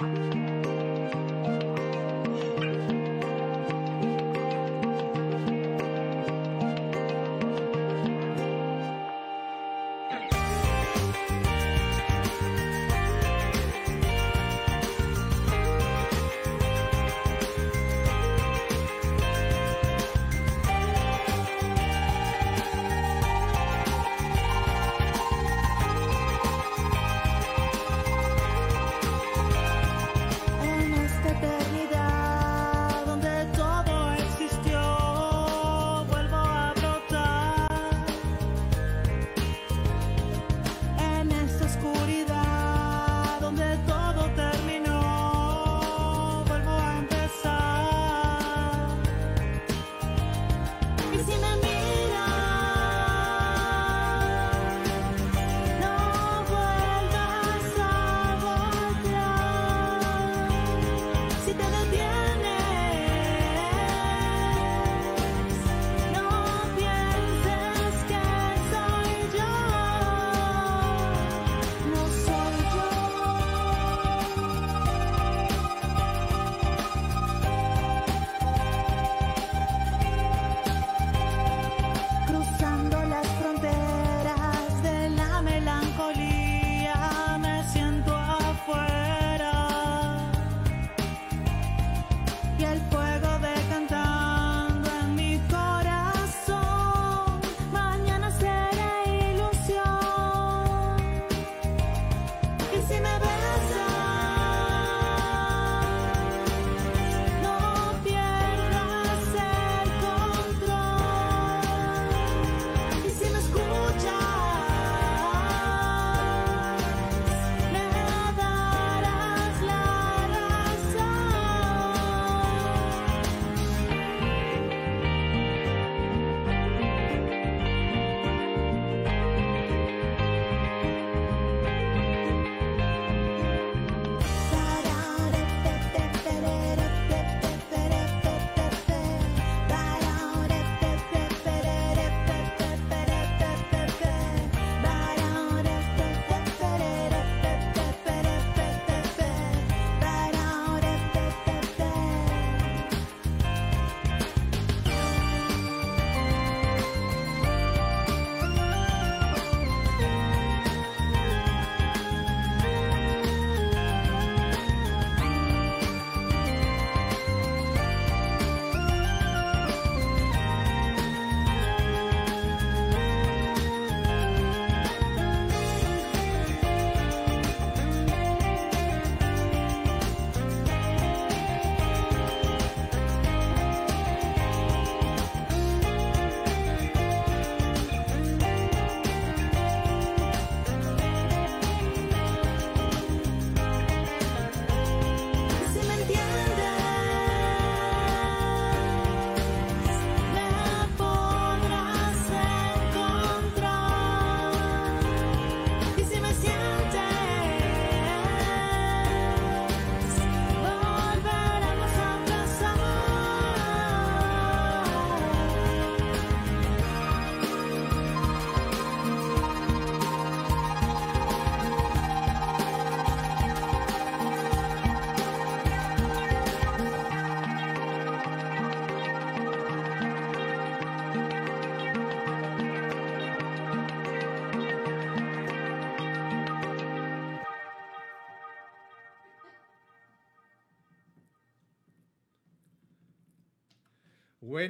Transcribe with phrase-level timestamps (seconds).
[0.00, 0.69] うん。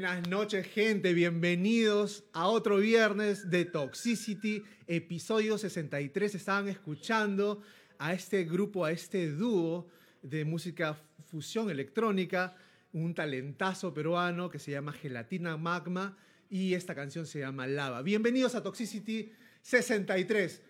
[0.00, 1.12] Buenas noches, gente.
[1.12, 6.36] Bienvenidos a otro viernes de Toxicity, episodio 63.
[6.36, 7.60] Estaban escuchando
[7.98, 9.88] a este grupo, a este dúo
[10.22, 12.56] de música fusión electrónica,
[12.94, 16.16] un talentazo peruano que se llama Gelatina Magma
[16.48, 18.00] y esta canción se llama Lava.
[18.00, 19.30] Bienvenidos a Toxicity
[19.60, 20.62] 63.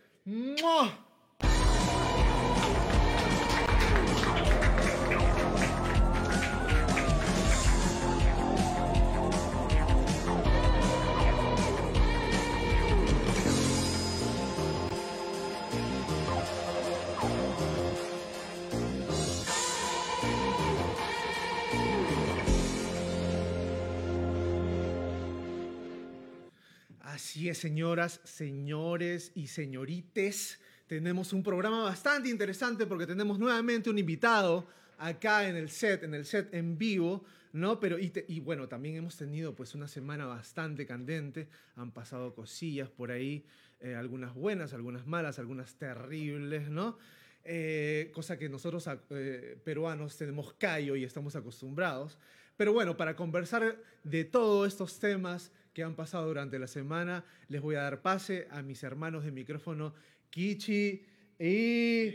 [27.40, 30.60] Así señoras, señores y señorites.
[30.86, 34.66] tenemos un programa bastante interesante porque tenemos nuevamente un invitado
[34.98, 37.80] acá en el set, en el set en vivo, ¿no?
[37.80, 42.90] Pero, y, y bueno, también hemos tenido pues una semana bastante candente, han pasado cosillas
[42.90, 43.46] por ahí,
[43.80, 46.98] eh, algunas buenas, algunas malas, algunas terribles, ¿no?
[47.44, 52.18] Eh, cosa que nosotros eh, peruanos tenemos callo y estamos acostumbrados.
[52.58, 57.62] Pero bueno, para conversar de todos estos temas que han pasado durante la semana, les
[57.62, 59.94] voy a dar pase a mis hermanos de micrófono,
[60.28, 61.06] Kichi
[61.38, 62.10] y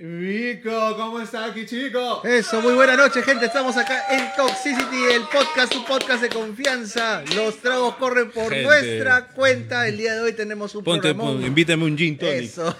[0.00, 0.96] Vico.
[0.96, 2.24] ¿Cómo está, Kichico?
[2.24, 3.46] Eso, muy buena noche, gente.
[3.46, 7.22] Estamos acá en Toxicity, el podcast, un podcast de confianza.
[7.36, 8.64] Los tragos corren por Gente.
[8.64, 9.86] nuestra cuenta.
[9.86, 11.36] El día de hoy tenemos un Ponte, programón.
[11.36, 12.42] pon- invítame un gin tonic.
[12.42, 12.76] Eso.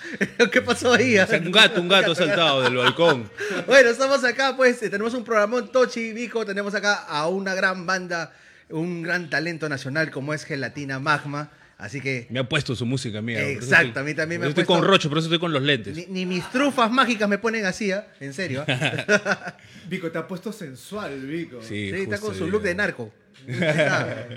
[0.50, 1.18] ¿Qué pasó ahí?
[1.18, 3.30] Un gato, un gato ha saltado del balcón.
[3.66, 7.84] Bueno, estamos acá, pues, eh, tenemos un programón Tochi Vico, tenemos acá a una gran
[7.84, 8.32] banda,
[8.78, 11.50] un gran talento nacional como es Gelatina Magma.
[11.76, 13.42] Así que Me ha puesto su música mía.
[13.48, 15.40] Exacto, estoy- a mí también me ha eso Estoy puesto- con Rocho, por eso estoy
[15.40, 15.96] con los lentes.
[15.96, 18.06] ni, ni mis trufas mágicas me ponen así, ¿ah?
[18.20, 18.64] En serio.
[19.88, 21.60] Vico, te ha puesto sensual, Vico.
[21.62, 23.12] Sí, Sí, está con su look de narco.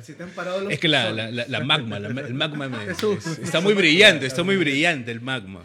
[0.02, 2.68] Se te han parado los Es que la, la, la- la magma, la- el magma
[2.70, 3.04] me- Es
[3.44, 5.62] está muy brillante, está muy brillante el magma.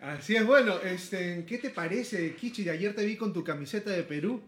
[0.00, 2.68] Así es, bueno, este, ¿qué te parece, Kichi?
[2.70, 4.40] Ayer te vi con tu camiseta de Perú.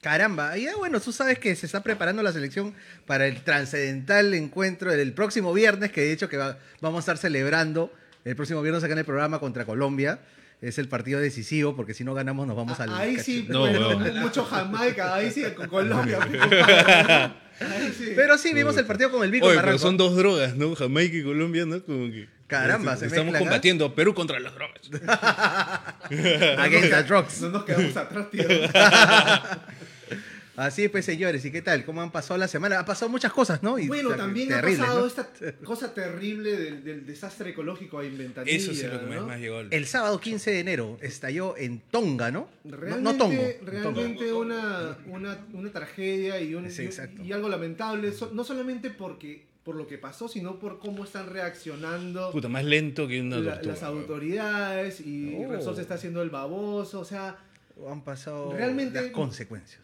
[0.00, 2.74] Caramba, ya bueno, tú sabes que se está preparando la selección
[3.06, 7.18] para el trascendental encuentro del próximo viernes, que de hecho que va- vamos a estar
[7.18, 7.92] celebrando
[8.24, 10.20] el próximo viernes acá en el programa contra Colombia.
[10.62, 12.90] Es el partido decisivo, porque si no ganamos nos vamos al...
[12.90, 16.18] Ah, ahí sí, No, bueno, mucho Jamaica, ahí sí, con Colombia.
[17.98, 18.12] sí.
[18.16, 19.82] Pero sí, vimos el partido con el Vico Oye, pero Barranco.
[19.82, 20.74] son dos drogas, ¿no?
[20.74, 21.82] Jamaica y Colombia, ¿no?
[21.82, 22.28] Como que.
[22.46, 23.46] Caramba, se Estamos mezclan, ¿ah?
[23.46, 24.80] combatiendo Perú contra las drogas.
[26.58, 27.40] Against the drugs.
[27.42, 28.44] No nos quedamos atrás, tío.
[30.60, 31.86] Así pues, señores, ¿y qué tal?
[31.86, 32.78] ¿Cómo han pasado la semana?
[32.80, 33.78] Ha pasado muchas cosas, ¿no?
[33.78, 35.06] Y, Bueno, también ha pasado ¿no?
[35.06, 35.26] esta
[35.64, 38.54] cosa terrible del, del desastre ecológico a Inventanilla.
[38.56, 39.26] Eso sí es lo que ¿no?
[39.26, 39.60] más me llegó.
[39.60, 42.50] El sábado 15 de enero estalló en Tonga, ¿no?
[42.64, 43.42] No- Realmente, no, Tongo.
[43.64, 47.22] realmente una, una, una tragedia y, un, Sí, exacto.
[47.22, 51.30] y, y algo lamentable, no solamente porque por lo que pasó, sino por cómo están
[51.30, 55.52] reaccionando Puta, más lento que una la- las autoridades y Oh.
[55.52, 57.38] Resol se está haciendo el baboso, o sea.
[57.90, 59.80] Han pasado Realmente- las consecuencias.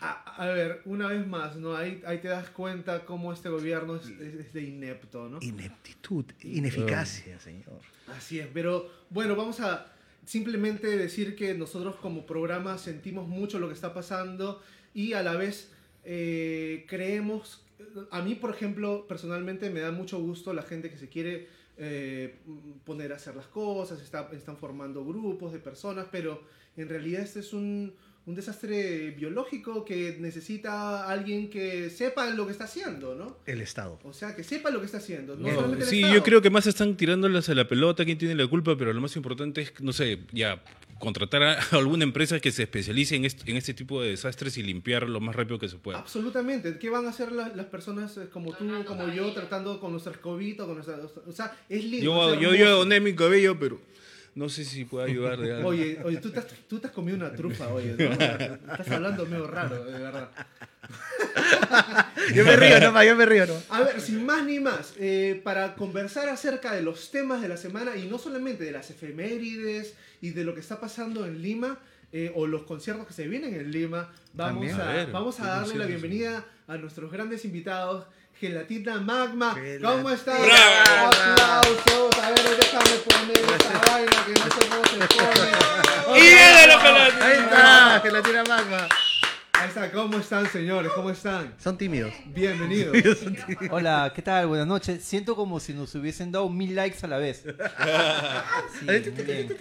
[0.00, 1.76] A, a ver, una vez más, ¿no?
[1.76, 5.38] Ahí, ahí te das cuenta cómo este gobierno es, es- es de inepto, ¿no?
[5.40, 7.80] Ineptitud, ineficacia, señor.
[8.08, 9.92] Así es, pero bueno, vamos a
[10.24, 14.62] simplemente decir que nosotros como programa sentimos mucho lo que está pasando
[14.94, 15.70] y a la vez
[16.04, 17.64] eh, creemos,
[18.10, 22.36] a mí por ejemplo personalmente me da mucho gusto la gente que se quiere eh,
[22.84, 26.42] poner a hacer las cosas, está- están formando grupos de personas, pero
[26.76, 27.94] en realidad este es un,
[28.26, 33.38] un desastre biológico que necesita alguien que sepa lo que está haciendo, ¿no?
[33.46, 33.98] El Estado.
[34.04, 35.36] O sea, que sepa lo que está haciendo.
[35.36, 36.14] No No, solamente el sí, Estado.
[36.14, 39.00] yo creo que más están tirándolas a la pelota, quién tiene la culpa, pero lo
[39.00, 40.62] más importante es, no sé, ya
[40.98, 44.62] contratar a alguna empresa que se especialice en, est- en este tipo de desastres y
[44.62, 45.98] limpiar lo más rápido que se pueda.
[45.98, 46.78] Absolutamente.
[46.78, 50.12] ¿Qué van a hacer las, las personas eh, como tú, como yo, tratando con nuestra
[50.12, 50.98] escobita, con nuestra...
[51.26, 52.04] O sea, es lindo.
[52.04, 53.80] Yo, es yo, yo doné mi cabello, pero
[54.34, 55.68] no sé si puedo ayudar de algo.
[55.68, 58.12] Oye, oye tú, te has, tú te has comido una trufa, oye, ¿no?
[58.12, 60.30] Estás hablando medio raro, de verdad.
[62.34, 63.64] Yo me río nomás, yo me río nomás.
[63.70, 67.56] A ver, sin más ni más, eh, para conversar acerca de los temas de la
[67.56, 71.78] semana y no solamente de las efemérides y de lo que está pasando en Lima
[72.12, 74.80] eh, o los conciertos que se vienen en Lima, vamos También.
[74.80, 78.06] a, A ver, vamos a ¿qué darle la bienvenida a nuestros grandes invitados.
[78.40, 79.90] Gelatina Magma, Gelatina.
[79.90, 80.40] ¿cómo están?
[80.40, 81.08] ¡Bravo!
[81.08, 86.18] Aplausos, a ver, déjame poner esta vaina que no sé cómo se pone.
[86.18, 87.26] ¡Y viene la gelatina!
[87.26, 88.88] Ahí está, gelatina magma.
[89.52, 90.90] Ahí está, ¿cómo están, señores?
[90.92, 91.52] ¿Cómo están?
[91.58, 92.14] Son tímidos.
[92.28, 92.96] Bienvenidos.
[93.70, 94.46] Hola, ¿qué tal?
[94.46, 95.04] Buenas noches.
[95.04, 97.44] Siento como si nos hubiesen dado mil likes a la vez.
[97.44, 99.54] Sí, muy bien.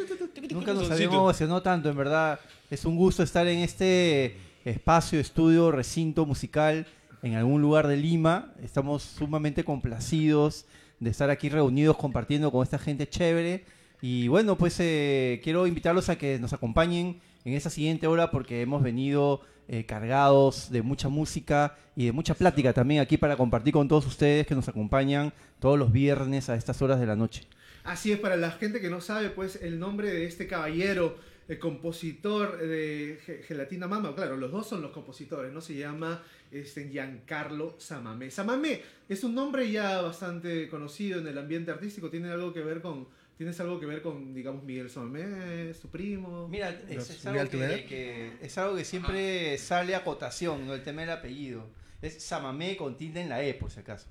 [0.51, 2.39] Nunca nos habíamos emocionado tanto, en verdad.
[2.71, 6.88] Es un gusto estar en este espacio, estudio, recinto musical
[7.21, 8.53] en algún lugar de Lima.
[8.63, 10.65] Estamos sumamente complacidos
[10.99, 13.65] de estar aquí reunidos compartiendo con esta gente chévere.
[14.01, 18.61] Y bueno, pues eh, quiero invitarlos a que nos acompañen en esta siguiente hora porque
[18.61, 23.73] hemos venido eh, cargados de mucha música y de mucha plática también aquí para compartir
[23.73, 27.43] con todos ustedes que nos acompañan todos los viernes a estas horas de la noche.
[27.83, 31.59] Así es, para la gente que no sabe, pues el nombre de este caballero, el
[31.59, 35.61] compositor de Ge- Gelatina Mama, claro, los dos son los compositores, ¿no?
[35.61, 36.21] Se llama
[36.51, 38.32] este, Giancarlo Samamé.
[38.32, 42.82] Samamé es un nombre ya bastante conocido en el ambiente artístico, tiene algo que ver
[42.82, 46.48] con, tienes algo que ver con, digamos, Miguel Samamé, su primo.
[46.48, 50.74] Mira, es, es algo que, que- es algo que siempre sale a cotación, ¿no?
[50.74, 51.68] El tema del apellido.
[52.01, 54.08] Es Samamé con tilde en la E, por si acaso.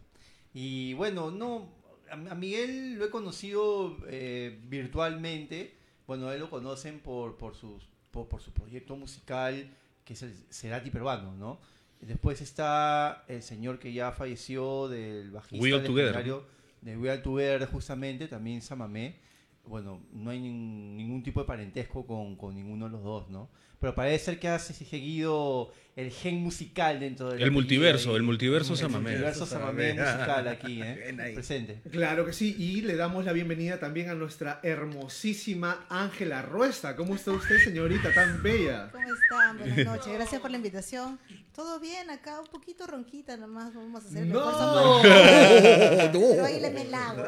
[0.54, 1.72] Y bueno, no,
[2.10, 5.74] a a Miguel lo he conocido eh, virtualmente.
[6.06, 9.70] Bueno, él lo conocen por, por, sus, por, por su proyecto musical,
[10.04, 11.60] que es el Cerati Peruano, ¿no?
[12.00, 15.70] Después está el señor que ya falleció del bajista We
[16.12, 16.44] legendario
[16.80, 19.16] de We All Together, justamente, también Samamé.
[19.64, 23.50] Bueno, no hay nin- ningún tipo de parentesco con, con ninguno de los dos, ¿no?
[23.80, 28.72] Pero parece ser que ha seguido el gen musical dentro del El multiverso, el multiverso
[28.74, 29.10] El Samamé.
[29.10, 31.32] multiverso Samamé musical aquí, ¿eh?
[31.34, 31.80] Presente.
[31.90, 36.94] Claro que sí, y le damos la bienvenida también a nuestra hermosísima Ángela Ruesta.
[36.94, 38.90] ¿Cómo está usted, señorita tan bella?
[38.92, 39.58] ¿Cómo están?
[39.58, 40.12] Buenas noches.
[40.12, 41.18] Gracias por la invitación.
[41.52, 43.74] Todo bien acá, un poquito ronquita nomás.
[43.74, 44.28] Vamos a hacer el.
[44.28, 45.00] ¡No!
[46.12, 47.24] Pero ahí le me lago.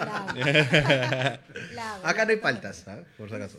[1.74, 3.02] Lago, Acá no hay paltas, ¿ah?
[3.18, 3.58] por si acaso.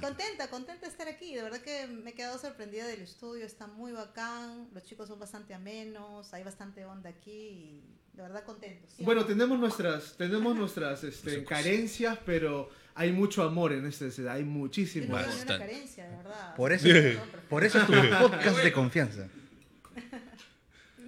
[0.00, 1.34] Contenta, contenta de estar aquí.
[1.34, 3.44] De verdad que me he quedado sorprendida del estudio.
[3.44, 4.68] Está muy bacán.
[4.72, 6.32] Los chicos son bastante amenos.
[6.34, 7.30] Hay bastante onda aquí.
[7.30, 8.86] Y de verdad contento.
[8.88, 9.04] ¿sí?
[9.04, 14.44] Bueno, tenemos nuestras, tenemos nuestras este, carencias, pero hay mucho amor en este ciudad, hay
[14.44, 15.18] muchísimo.
[15.18, 16.54] no carencia, de verdad.
[16.56, 16.88] Por eso,
[17.48, 19.28] por eso es tu podcast de confianza.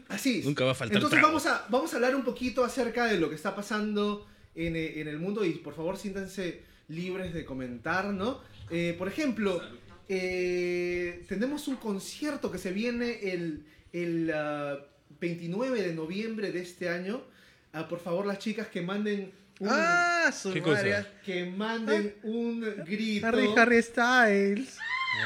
[0.09, 0.45] Así es.
[0.47, 1.29] Nunca va a faltar Entonces trago.
[1.29, 5.01] vamos a, vamos a hablar un poquito acerca de lo que está pasando en, eh,
[5.01, 8.41] en el mundo y por favor siéntanse libres de comentar, ¿no?
[8.71, 9.61] Eh, por ejemplo,
[10.09, 14.79] eh, tenemos un concierto que se viene el, el ah,
[15.21, 17.23] 29 de noviembre de este año.
[17.73, 20.83] Ah, por favor, las chicas que manden un, Ah, su ¿Qué cosa?
[20.83, 21.07] madre.
[21.25, 23.27] que manden un grito.
[23.27, 24.77] Harry, Harry Styles.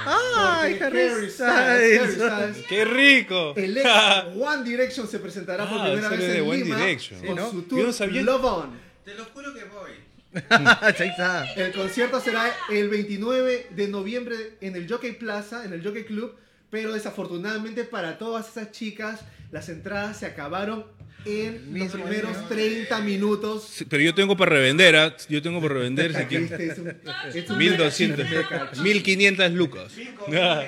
[0.06, 2.14] Ay, Harry Harry Styles, Harry Styles.
[2.14, 3.52] Styles ¡Qué rico!
[3.56, 3.86] El ex
[4.36, 7.20] One Direction se presentará por Ah, primera vez de en One Lima Direction.
[7.20, 7.50] con Sí, ¿no?
[7.50, 8.70] su tour Love On.
[9.04, 9.90] Te lo juro que voy.
[11.56, 16.34] El concierto será el 29 de noviembre en el Jockey Plaza, en el Jockey Club,
[16.70, 19.20] pero desafortunadamente para todas esas chicas
[19.50, 20.86] las entradas se acabaron
[21.24, 22.48] en los primeros día.
[22.48, 23.64] 30 minutos.
[23.70, 25.14] Sí, Pero yo tengo para revender, ¿ah?
[25.28, 26.48] Yo tengo para revender si quieren.
[26.50, 26.96] Este es un-
[27.34, 28.82] es un 1200, mega chiste.
[28.82, 29.94] 1500 lucas.
[29.94, 30.62] De una.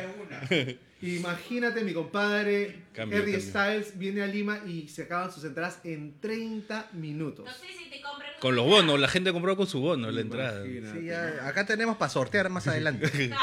[1.07, 3.51] Imagínate, mi compadre Cambio, Harry cambio.
[3.51, 7.45] Styles viene a Lima y se acaban sus entradas en 30 minutos.
[7.47, 10.21] No sé si te compran Con los bonos, la gente compró con su bono la
[10.21, 10.65] entrada.
[10.67, 11.01] Imagínate.
[11.01, 13.07] Sí, ya, acá tenemos para sortear más adelante.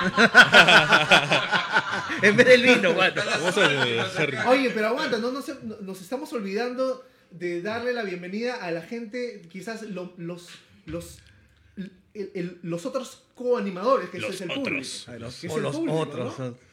[2.21, 3.21] en vez del vino, bueno.
[4.47, 8.71] Oye, pero aguanta, no, no se- no- nos estamos olvidando de darle la bienvenida a
[8.71, 10.49] la gente, quizás lo- los,
[10.85, 11.19] los,
[11.77, 11.91] el-
[12.35, 14.63] el- los otros coanimadores, que Los es el otros.
[14.67, 15.19] público.
[15.19, 16.39] Los, Que es o el los público, otros.
[16.39, 16.70] ¿no?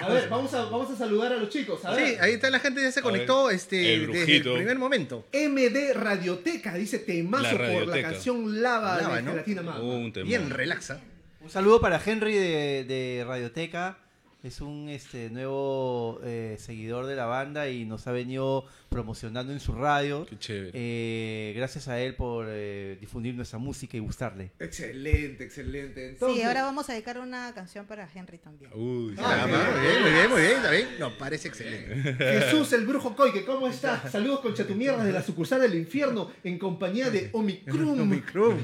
[0.00, 1.84] A ver, vamos a, vamos a saludar a los chicos.
[1.84, 2.08] A ver.
[2.08, 5.26] Sí, ahí está la gente ya se conectó ver, este, el desde el primer momento.
[5.32, 9.30] MD Radioteca, dice temazo La por la canción Lava, Lava, de ¿no?
[9.32, 9.80] Gelatina Mama.
[9.80, 10.26] Un tema.
[10.26, 11.00] Bien, relaxa.
[11.40, 13.98] Un saludo para Henry de, de Radioteca.
[14.42, 19.60] Es un este, nuevo eh, seguidor de la banda y nos ha venido promocionando en
[19.60, 20.24] su radio.
[20.24, 20.70] Qué chévere.
[20.72, 24.52] Eh, gracias a él por eh, difundir nuestra música y gustarle.
[24.58, 26.08] Excelente, excelente.
[26.08, 28.70] Entonces, Sí, ahora vamos a dedicar una canción para Henry también.
[28.72, 30.88] Uy, Ah, muy bien, muy bien, muy bien, está bien.
[30.98, 32.14] Nos parece excelente.
[32.14, 34.10] Jesús el Brujo Coike, ¿cómo estás?
[34.10, 38.00] Saludos con chatumierdas de la sucursal del infierno en compañía de Omicrum.
[38.00, 38.56] Omicron.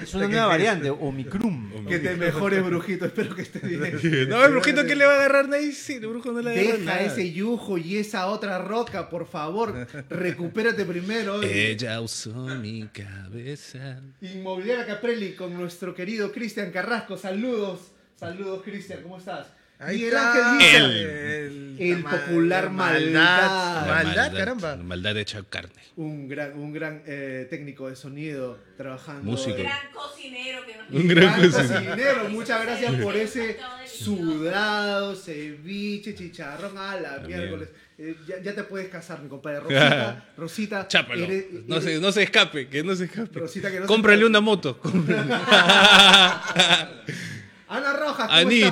[0.00, 1.84] Es una nueva variante, Omicrum.
[1.86, 3.04] Que te mejores, brujito.
[3.04, 4.28] Espero que estés bien.
[4.30, 5.72] No, el brujito, ¿qué le va a agarrar nadie?
[5.72, 7.00] Sí, el brujo no le agarra Deja nada.
[7.02, 9.86] ese yujo y esa otra roca, por favor.
[10.10, 11.42] Recupérate primero.
[11.42, 14.00] Ella usó mi cabeza.
[14.20, 17.16] Inmobiliaria Caprelli con nuestro querido Cristian Carrasco.
[17.16, 17.92] Saludos.
[18.18, 19.02] Saludos, Cristian.
[19.02, 19.48] ¿Cómo estás?
[19.78, 20.08] Ahí.
[20.14, 23.86] Ángel dice, El- El popular maldad.
[23.86, 24.76] Maldad, caramba.
[24.76, 25.72] Maldad hecha carne.
[25.96, 29.22] un gran, un gran eh, técnico de sonido trabajando.
[29.30, 29.56] Músico.
[29.56, 31.84] Un gran cocinero que nos Un gran Gran cocinero.
[31.90, 32.28] cocinero.
[32.30, 37.68] Muchas gracias por ese sudado, ceviche, chicharrón a la miércoles.
[37.98, 39.60] Eh, ya, ya te puedes casar, mi compadre.
[39.60, 40.88] Rosita, Rosita.
[40.88, 41.24] Chápalo.
[41.24, 43.38] eres- No se, no se escape, que no se escape.
[43.38, 44.30] Rosita, que no se Cómprale escape.
[44.30, 44.78] una moto.
[44.78, 45.34] cómprale.
[47.68, 48.68] Ana Rojas, ¿cómo Anita.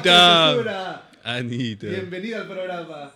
[0.54, 1.00] estás?
[1.24, 1.86] Anita.
[1.86, 3.12] Bienvenida al programa.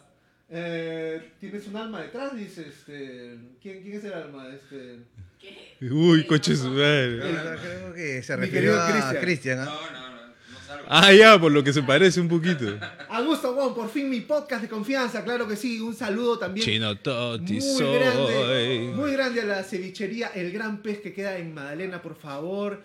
[0.51, 2.35] Eh, ¿Tienes un alma detrás?
[2.35, 4.47] Dice, este, ¿quién, ¿quién es el alma?
[4.49, 4.99] Este,
[5.39, 5.87] ¿Qué?
[5.91, 7.21] Uy, coche su madre.
[7.21, 9.59] Creo que se Mi refirió querido a Cristian.
[9.59, 10.87] No, no, no, no salgo.
[10.89, 12.65] Ah, ya, por lo que se parece un poquito.
[13.11, 15.81] Augusto Wong, por fin mi podcast de confianza, claro que sí.
[15.81, 18.79] Un saludo también Chino Toti muy grande, soy.
[18.97, 22.83] muy grande a la cevichería El Gran Pez que queda en Madalena, por favor.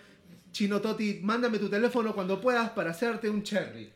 [0.54, 3.90] Chino Toti, mándame tu teléfono cuando puedas para hacerte un cherry.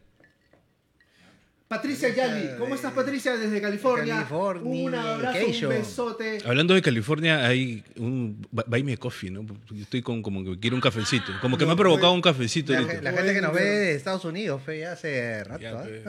[1.68, 4.14] Patricia Yali, ¿cómo estás Patricia desde California?
[4.16, 6.38] California, Un abrazo, un besote.
[6.46, 9.44] Hablando de California, hay un bu- Buy Me a Coffee, ¿no?
[9.70, 11.30] Yo estoy con, como que quiero un cafecito.
[11.42, 13.94] Como que me ha No, provocado pues, un cafecito La, gente que nos ve de
[13.94, 15.62] Estados Unidos, fe, ya hace rato.
[15.62, 16.04] Ya, pe.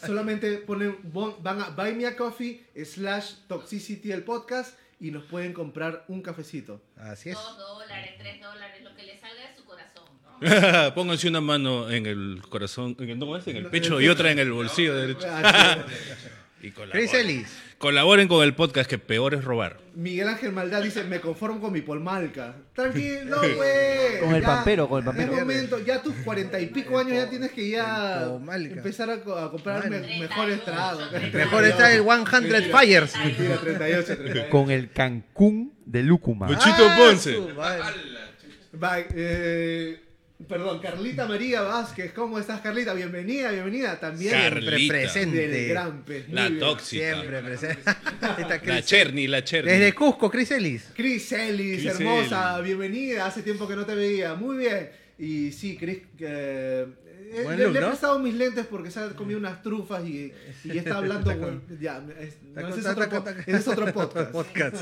[0.06, 0.98] Solamente ponen,
[1.42, 6.22] van a Buy Me a Coffee slash Toxicity el podcast y nos pueden comprar un
[6.22, 6.82] cafecito.
[6.96, 7.36] Así es.
[7.36, 9.63] Dos dólares, tres dólares, lo que le salga de su.
[10.94, 14.30] Pónganse una mano en el corazón, en el, no, es en el pecho y otra
[14.30, 15.26] en el bolsillo derecho.
[16.62, 17.20] Y Chris colaboren.
[17.20, 17.48] Ellis.
[17.76, 19.80] Colaboren con el podcast, que peor es robar.
[19.94, 22.54] Miguel Ángel Maldad dice, me conformo con mi polmalca.
[22.74, 24.20] Tranquilo, güey.
[24.20, 25.32] Con el Ya, pampero, con el pampero.
[25.34, 29.36] Es momento, ya tus cuarenta y pico años ya tienes que ya empezar a, co-
[29.36, 31.02] a comprar me- mejores tragos.
[31.34, 33.14] Mejor está el 100 Fires.
[33.18, 34.48] Mentira, 38, 38.
[34.50, 36.48] Con el Cancún de Lúcuma.
[36.48, 37.38] Luchito Ah, Ponce.
[38.82, 40.00] Va, eh,
[40.48, 42.94] perdón, Carlita María Vázquez, ¿cómo estás Carlita?
[42.94, 44.30] Bienvenida, bienvenida también.
[44.34, 45.48] Siempre presente.
[45.48, 46.28] Del gran pez.
[46.30, 46.60] La bien.
[46.60, 47.14] tóxica.
[47.14, 47.82] Siempre presente.
[48.66, 49.70] La Cherny, la Cherny.
[49.70, 50.90] Desde Cusco, Chris Ellis.
[50.94, 52.64] Chris Ellis, hermosa, Ellis.
[52.66, 53.26] bienvenida.
[53.26, 54.34] Hace tiempo que no te veía.
[54.34, 54.90] Muy bien.
[55.18, 56.86] Y sí, Chris, eh,
[57.42, 60.32] Buen le, look, le he prestado mis lentes porque se ha comido unas trufas y,
[60.64, 61.30] y está hablando.
[61.30, 64.30] Está con- ya, es, no, ese, es otro, ese es otro podcast.
[64.30, 64.76] Podcast.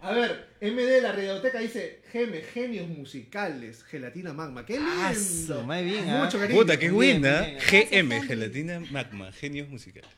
[0.00, 4.64] A ver, MD, la radioteca dice Geme, genios musicales, gelatina magma.
[4.64, 5.64] ¡Qué lindo!
[5.64, 6.22] Madre bien, ¿ah?
[6.24, 6.60] Mucho cariño.
[6.60, 7.40] Puta, qué buena.
[7.42, 7.58] bien.
[8.08, 10.08] GM, Gelatina Magma, genios musicales.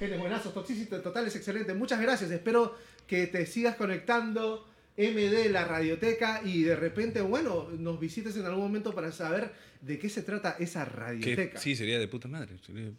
[0.00, 1.74] Genios buenazos, Toxicity total es excelente.
[1.74, 2.30] Muchas gracias.
[2.32, 4.66] Espero que te sigas conectando.
[4.96, 9.98] MD, la radioteca, y de repente, bueno, nos visites en algún momento para saber de
[9.98, 11.58] qué se trata esa Que, radioteca.
[11.58, 12.56] sí, sería de puta madre.
[12.66, 12.90] sería-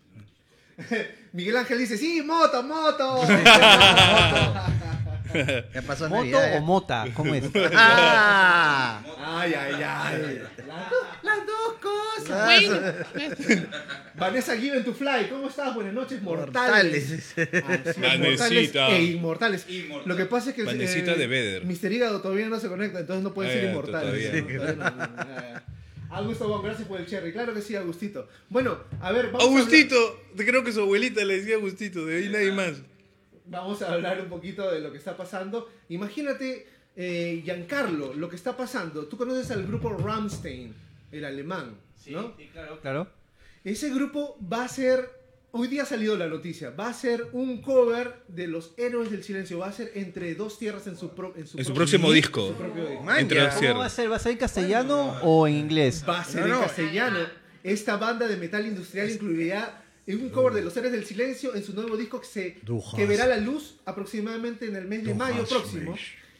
[1.34, 3.22] Miguel Ángel dice, sí, moto, moto.
[5.74, 6.62] Ya pasó ¿Moto Navidad, o ya.
[6.62, 7.06] mota?
[7.14, 7.44] ¿Cómo es?
[7.76, 9.02] ¡Ah!
[9.20, 10.42] ay, ay, ay.
[11.24, 12.62] Las dos, cosas.
[14.16, 15.74] Vanessa Given to Fly, ¿cómo estás?
[15.74, 17.26] Buenas noches, mortales.
[17.36, 18.02] Mortales.
[18.02, 18.90] Vanesita.
[18.90, 19.66] e inmortales.
[19.70, 20.10] Inmortal.
[20.10, 21.66] Lo que pasa es que Vanesita de Vedder.
[21.66, 21.92] Mr.
[21.92, 25.64] Hígado todavía no se conecta, entonces no puede Ah, ser ya, inmortal.
[26.12, 27.32] Augusto Bon, gracias por el cherry.
[27.32, 28.28] Claro que sí, Agustito.
[28.50, 29.96] Bueno, a ver, vamos a Agustito,
[30.36, 32.74] creo que su abuelita le decía Agustito, de ahí nadie más.
[33.52, 35.70] Vamos a hablar un poquito de lo que está pasando.
[35.90, 39.06] Imagínate, eh, Giancarlo, lo que está pasando.
[39.06, 40.74] Tú conoces al grupo Rammstein,
[41.12, 41.76] el alemán,
[42.08, 42.36] ¿no?
[42.54, 42.80] claro.
[42.82, 43.08] Claro.
[43.64, 45.08] Ese grupo va a ser,
[45.52, 49.24] hoy día ha salido la noticia, va a ser un cover de los Héroes del
[49.24, 49.60] Silencio.
[49.60, 52.16] Va a ser entre dos tierras en su, pro- en su, En su próximo en
[52.16, 52.48] disco.
[52.48, 53.04] su propio disco.
[53.04, 54.12] Man, Entre dos ¿Cómo va a ser?
[54.12, 56.04] ¿Va a ser en castellano o en inglés?
[56.10, 56.62] Va a ser No, en no.
[56.62, 57.20] castellano.
[57.64, 61.74] Esta banda de metal industrial incluirá un cover de Los Héroes del Silencio en su
[61.74, 62.58] nuevo disco que, se,
[62.96, 65.96] que verá la luz aproximadamente en el mes de mayo próximo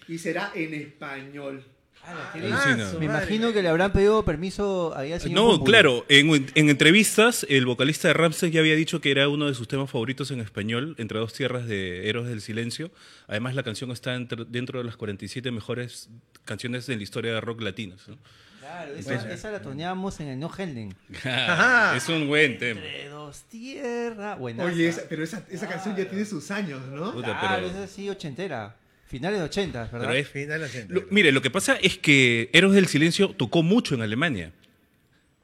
[0.08, 1.64] y será en español.
[2.04, 2.90] Alucina.
[2.90, 6.70] su Me imagino que le habrán pedido permiso ahí al señor No, claro, en, en
[6.72, 10.32] entrevistas el vocalista de Ramsey ya había dicho que era uno de sus temas favoritos
[10.32, 12.90] en español, Entre dos tierras de Héroes del Silencio.
[13.28, 16.10] Además la canción está entre- dentro de las 47 mejores
[16.44, 18.08] canciones de la historia de rock latinos.
[18.08, 18.18] ¿no?
[18.62, 20.94] Claro, esa, esa la toneamos en el No Helden.
[21.26, 21.96] Ajá.
[21.98, 22.80] es un buen tema.
[22.80, 24.38] Entre dos tierras.
[24.40, 27.12] Oye, esa- pero esa, esa canción ya tiene sus años, ¿no?
[27.12, 28.76] Puta, Claro, pero- es así ochentera.
[29.08, 30.08] Finales de ochentas, ¿verdad?
[30.08, 30.94] Pero es- Final acento.
[30.94, 34.52] Lo- mire, lo que pasa es que Héroes del Silencio tocó mucho en Alemania.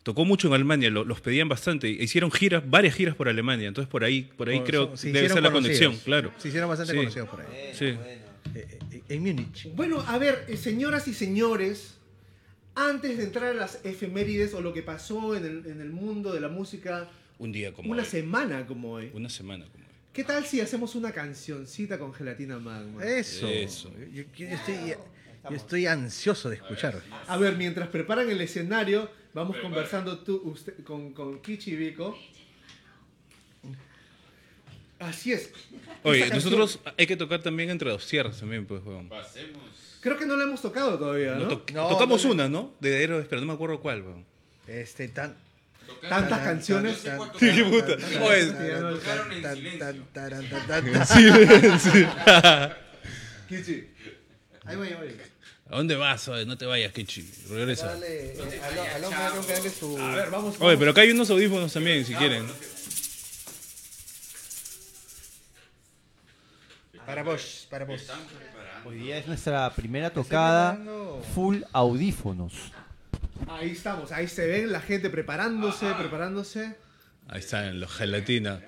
[0.04, 1.90] Tocó mucho en Alemania, lo- los pedían bastante.
[1.90, 3.68] Hicieron giras, varias giras por Alemania.
[3.68, 5.80] Entonces por ahí, por ahí creo que se debe ser la conocidos.
[5.80, 6.32] conexión, claro.
[6.38, 6.98] Se hicieron bastante Sí.
[7.00, 7.48] conocidos por ahí.
[7.48, 7.86] Bueno, Sí.
[7.92, 8.02] bueno.
[8.56, 9.70] Eh, eh, En Múnich.
[9.76, 11.97] Bueno, a ver, eh, señoras y señores,
[12.78, 16.32] antes de entrar a las efemérides o lo que pasó en el, en el mundo
[16.32, 17.10] de la música,
[17.40, 18.08] Un día como una hoy.
[18.08, 19.92] semana como hoy, Una semana como hoy.
[20.14, 23.04] ¿qué tal si hacemos una cancioncita con gelatina magma?
[23.04, 23.48] Eso.
[23.48, 23.92] Eso.
[24.14, 24.76] Yo, yo estoy,
[25.50, 27.02] yo estoy ansioso de escuchar.
[27.28, 32.18] A ver, mientras preparan el escenario, vamos conversando tú, usted, con, con Kichi y Vico.
[35.00, 35.52] Así es.
[36.04, 39.08] Oye, nosotros hay que tocar también entre dos tierras también, pues, weón.
[39.10, 39.62] Pasemos.
[40.02, 41.48] Creo que no la hemos tocado todavía, No ¿no?
[41.58, 42.74] to- No, tocamos no, una, ¿no?
[42.80, 44.26] De héroes, pero no me acuerdo cuál, weón.
[44.68, 45.36] Este tan.
[46.10, 46.98] Tantas canciones.
[47.40, 47.98] ¿Qué puta?
[47.98, 52.10] tocaron en silencio.
[53.48, 53.88] Kichi.
[54.66, 55.16] Ahí voy, ahí voy.
[55.70, 56.28] ¿A dónde vas?
[56.28, 57.30] Oye, no te vayas, Kichi.
[57.50, 57.88] Regresa.
[57.88, 58.34] Dale,
[58.96, 60.56] al- hombre hay que darle su- A ver, vamos.
[60.60, 62.46] Oye, pero acá hay unos audífonos también, si quieren.
[67.06, 68.02] Para vos, para vos.
[68.88, 70.80] Hoy día es nuestra primera tocada
[71.36, 72.54] full audífonos.
[73.50, 76.74] Ahí estamos, ahí se ven la gente preparándose, preparándose.
[77.28, 78.62] Ahí están, los gelatina.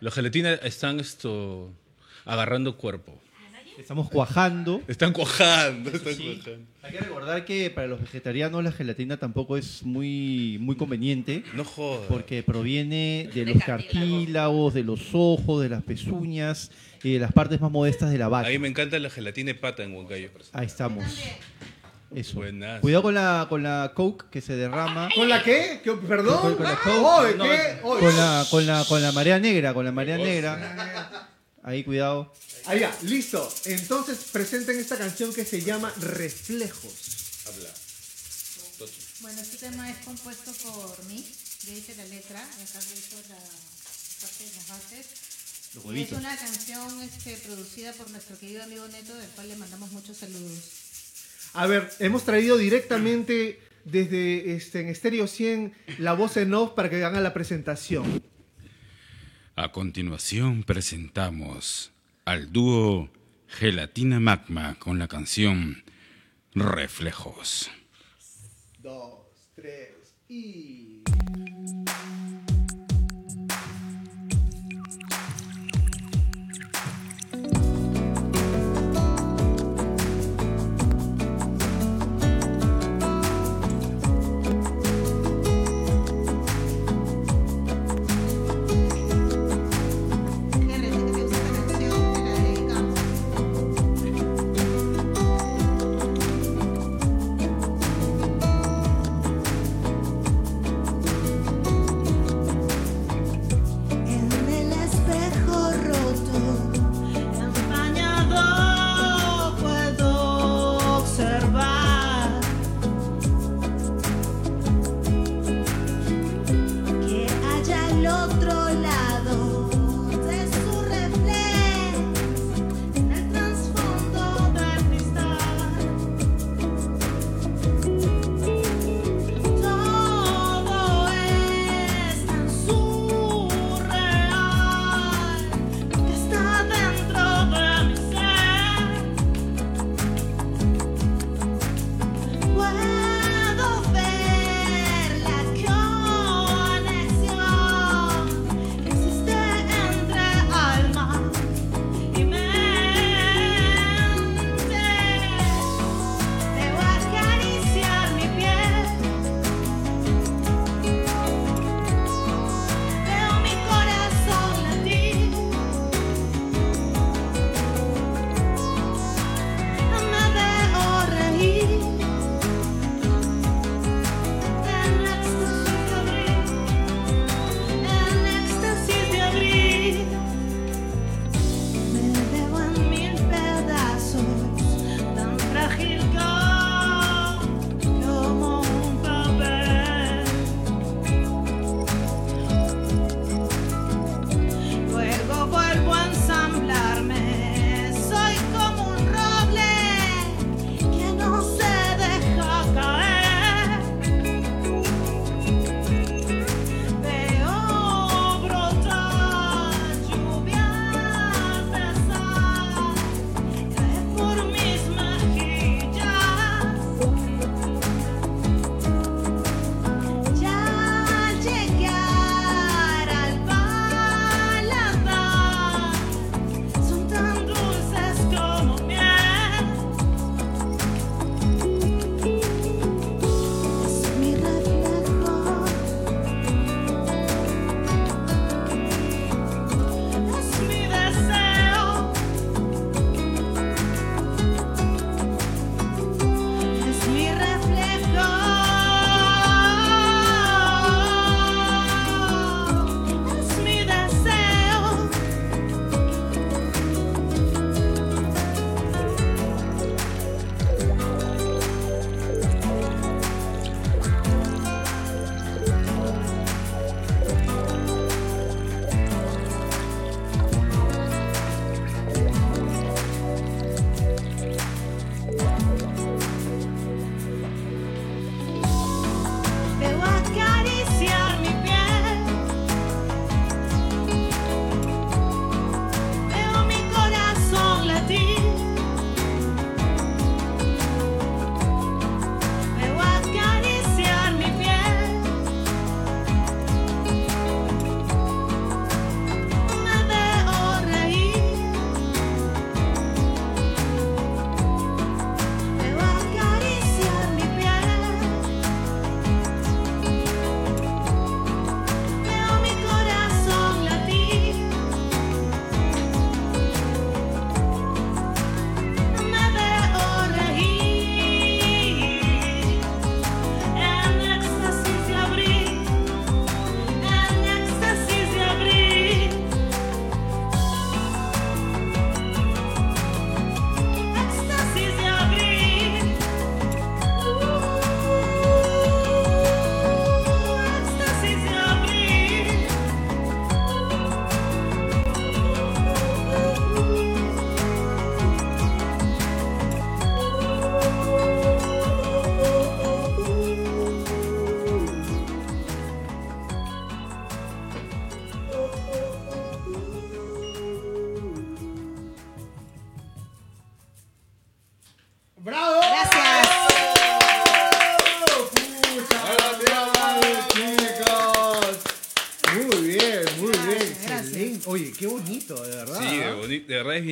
[0.00, 1.74] Los gelatina están esto
[2.24, 3.20] agarrando cuerpo.
[3.78, 4.80] Estamos cuajando.
[4.88, 6.40] Están cuajando, están Sí.
[6.42, 6.66] cuajando.
[6.82, 11.64] Hay que recordar que para los vegetarianos la gelatina tampoco es muy, muy conveniente No
[11.64, 12.06] jodas.
[12.08, 14.16] porque proviene de los cartílago.
[14.16, 16.70] cartílagos, de los ojos, de las pezuñas
[17.02, 18.48] y de las partes más modestas de la vaca.
[18.48, 20.30] A mí me encanta la gelatina de pata en Huancayo.
[20.52, 21.04] Ahí estamos.
[22.14, 22.36] Eso.
[22.36, 22.80] Buenazo.
[22.80, 25.08] Cuidado con la, con la coke que se derrama.
[25.14, 25.80] ¿Con la qué?
[25.82, 26.38] ¿Qué- ¿Perdón?
[26.40, 26.96] Con- con la Coke.
[26.98, 27.60] Oye, No, ¿qué?
[27.82, 28.00] Oye.
[28.00, 31.28] Con la, con la, con la marea negra, con la marea negra.
[31.64, 32.32] Ahí, cuidado.
[32.66, 33.52] Ahí listo.
[33.64, 36.92] Entonces presenten esta canción que se llama Reflejos.
[39.20, 41.24] Bueno, este tema es compuesto por mí.
[41.64, 43.36] Yo hice la letra, yo hizo la
[44.20, 45.06] parte de las bases.
[45.94, 49.92] Y es una canción este, producida por nuestro querido amigo Neto, del cual le mandamos
[49.92, 50.58] muchos saludos.
[51.52, 56.90] A ver, hemos traído directamente desde este, en Stereo 100 la voz en off para
[56.90, 58.22] que hagan la presentación.
[59.54, 61.92] A continuación presentamos
[62.26, 63.08] al dúo
[63.46, 65.84] Gelatina Magma con la canción
[66.54, 67.70] Reflejos.
[68.80, 70.95] Dos, tres y...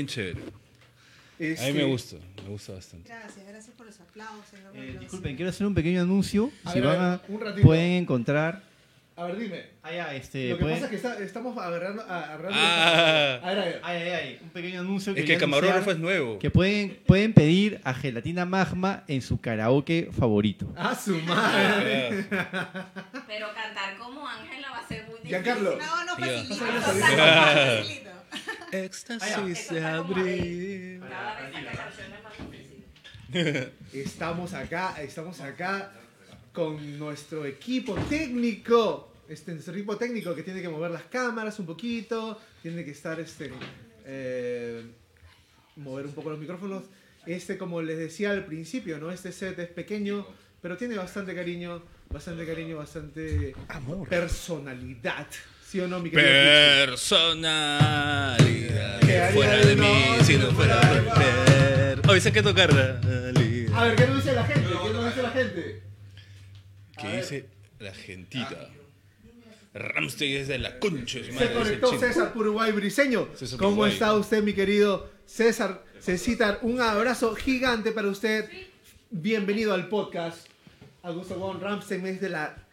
[0.04, 0.40] bien chévere.
[0.40, 3.08] A mí Este, me gusta, me gusta bastante.
[3.08, 4.44] Gracias, gracias por los aplausos.
[4.74, 6.50] Eh, disculpen, quiero hacer un pequeño anuncio.
[6.64, 8.62] A si ver, van a, un pueden encontrar.
[9.16, 9.62] A ver, dime.
[9.84, 10.50] Ah, ya, este.
[10.50, 12.02] Lo que pueden- pasa es que está- estamos agarrando.
[12.02, 13.40] agarrando Ah.
[13.42, 13.80] a ver, a ver.
[13.84, 15.12] Ay, ay, ay, un pequeño anuncio.
[15.12, 16.38] Es que quería el camarógrafo es nuevo.
[16.40, 20.72] Que pueden, pueden pedir a Gelatina Magma en su karaoke favorito.
[20.76, 22.26] ¡Ah, su madre!
[22.28, 25.28] Pero cantar como Ángela va a ser muy difícil.
[25.30, 25.78] Giancarlo.
[25.78, 26.26] No, no Ya.
[26.26, 26.64] facilito.
[26.64, 26.74] Ah.
[26.74, 28.10] No facilito.
[28.72, 31.00] Éxtasis de abril.
[31.00, 33.68] Cada vez más.
[33.92, 35.92] Estamos acá, estamos acá
[36.52, 39.12] con nuestro equipo técnico.
[39.28, 43.18] Este, nuestro equipo técnico que tiene que mover las cámaras un poquito, tiene que estar,
[43.18, 43.50] este,
[44.04, 44.84] eh,
[45.76, 46.84] mover un poco los micrófonos.
[47.26, 49.10] Este, como les decía al principio, ¿no?
[49.10, 50.26] Este set es pequeño,
[50.60, 53.54] pero tiene bastante cariño, bastante cariño, bastante
[54.08, 55.26] personalidad.
[55.74, 56.86] ¿Sí o no, mi querido Pichi?
[56.86, 59.00] Personalidad.
[59.00, 62.00] Que Fuera de mí, si no fuera por ver.
[62.08, 62.72] Hoy sé que tocar.
[62.72, 63.76] realidad.
[63.76, 64.68] A ver, ¿qué nos dice la gente?
[64.70, 65.82] ¿Qué nos dice la gente?
[66.96, 67.48] ¿Qué dice
[67.80, 68.68] la gentita?
[69.72, 71.18] Ramstein es de la concha.
[71.24, 71.98] Se conectó.
[71.98, 73.30] César Uruguay Briseño.
[73.34, 73.92] César ¿Cómo Uruguay.
[73.94, 75.82] está usted, mi querido César?
[75.98, 78.48] Cecitar, un abrazo gigante para usted.
[79.10, 80.46] Bienvenido al podcast.
[81.02, 82.63] Augusto Von Ramstein es de la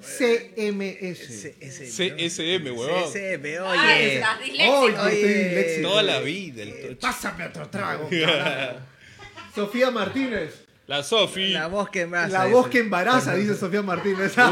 [0.00, 1.52] CMS.
[1.60, 3.04] CSM, huevón.
[3.12, 4.22] CSM, Ay,
[4.68, 4.98] oye.
[4.98, 5.78] Oye.
[5.82, 6.64] Toda la vida.
[7.00, 8.08] Pásame otro trago.
[9.54, 10.68] Sofía Martínez.
[10.86, 11.48] La Sofi.
[11.48, 12.32] La voz que embaraza.
[12.38, 12.54] La dice.
[12.54, 14.34] voz que embaraza, dice Sofía Martínez.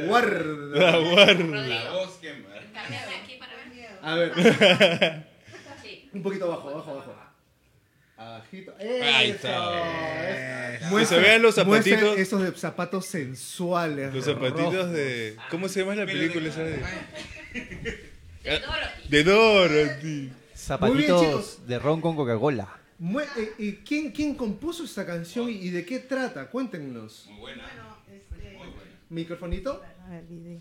[0.00, 0.96] Uh, Guarda.
[0.96, 0.96] la
[3.20, 3.98] aquí para ver.
[4.00, 5.26] A ver,
[6.12, 7.17] un poquito abajo, abajo, abajo.
[8.18, 8.74] Abajito.
[8.78, 10.74] Ahí está.
[10.78, 12.18] Es- Que se vean los zapatitos.
[12.18, 14.12] esos de zapatos sensuales.
[14.12, 14.92] Los zapatitos rojos.
[14.92, 15.36] de.
[15.50, 16.82] ¿Cómo se llama la película esa de.?
[18.42, 19.08] De Dorothy.
[19.08, 20.32] De Dorothy.
[20.54, 22.68] Zapatitos de ron con Coca-Cola.
[23.00, 26.50] Mue- eh, eh, ¿quién, ¿Quién compuso esta canción y, y de qué trata?
[26.50, 27.28] Cuéntenos.
[27.38, 27.62] Bueno,
[28.12, 28.58] este,
[29.08, 29.80] ¿Microfonito?
[30.08, 30.60] me olvidé.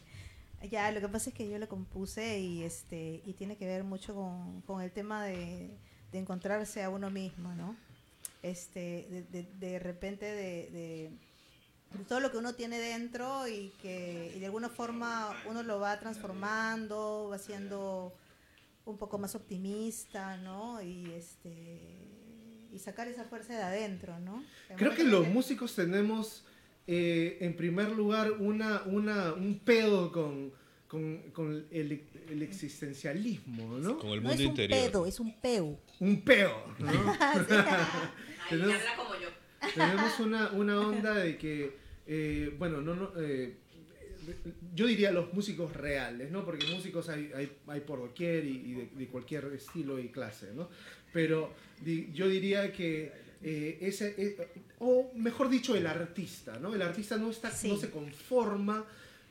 [0.70, 3.84] Ya, lo que pasa es que yo lo compuse y este y tiene que ver
[3.84, 5.70] mucho con, con el tema de,
[6.12, 7.76] de encontrarse a uno mismo, ¿no?
[8.44, 11.12] Este, de, de, de repente de, de-
[12.08, 16.00] todo lo que uno tiene dentro y que y de alguna forma uno lo va
[16.00, 18.14] transformando, va siendo
[18.86, 20.82] un poco más optimista, ¿no?
[20.82, 21.80] Y este
[22.72, 24.44] y sacar esa fuerza de adentro, ¿no?
[24.76, 26.44] Creo que los músicos tenemos,
[26.86, 30.52] eh, en primer lugar, una, una, un pedo con,
[30.88, 33.98] con, con el, el existencialismo, ¿no?
[34.00, 34.80] Con el no mundo es un interior.
[34.92, 35.78] pedo, es un peu.
[36.00, 36.88] Un peo, ¿no?
[37.22, 39.28] Ahí Tenemos- habla como yo.
[39.76, 43.56] tenemos una, una onda de que, eh, bueno, no, no, eh,
[44.76, 46.44] yo diría los músicos reales, ¿no?
[46.46, 50.54] Porque músicos hay, hay, hay por doquier y, y de, de cualquier estilo y clase,
[50.54, 50.70] ¿no?
[51.14, 54.48] Pero di- yo diría que eh, ese, eh,
[54.80, 56.74] o mejor dicho, el artista, ¿no?
[56.76, 57.70] El artista no, está, Sí.
[57.70, 58.86] no se conforma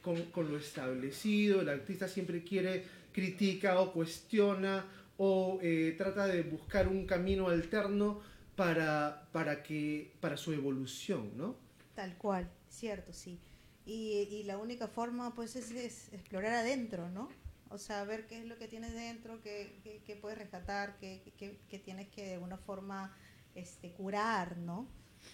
[0.06, 6.44] con, con lo establecido, el artista siempre quiere, critica o cuestiona o eh, trata de
[6.44, 8.20] buscar un camino alterno
[8.54, 11.56] para, para, que, para su evolución, ¿no?
[11.96, 13.40] Tal cual, cierto, sí.
[13.84, 17.28] Y, y la única forma, pues, es, es explorar adentro, ¿no?
[17.70, 21.20] O sea, ver qué es lo que tienes dentro, qué, qué, qué puedes rescatar, qué,
[21.36, 23.12] qué, qué tienes que de alguna forma
[23.56, 24.86] este, curar, ¿no?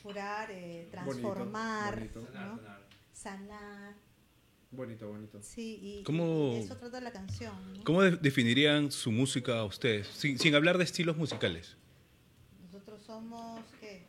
[0.02, 2.26] Curar, eh, transformar, bonito.
[2.32, 2.58] ¿no?
[3.12, 3.96] Sanar,
[4.74, 5.38] Bonito, bonito.
[5.42, 7.85] sí, y, ¿Cómo- y eso trata la canción, ¿no?
[7.85, 10.06] ¿Cómo de- definirían su música a ustedes?
[10.08, 11.76] Sin, sin hablar de estilos musicales.
[12.64, 14.06] Nosotros somos, ¿qué?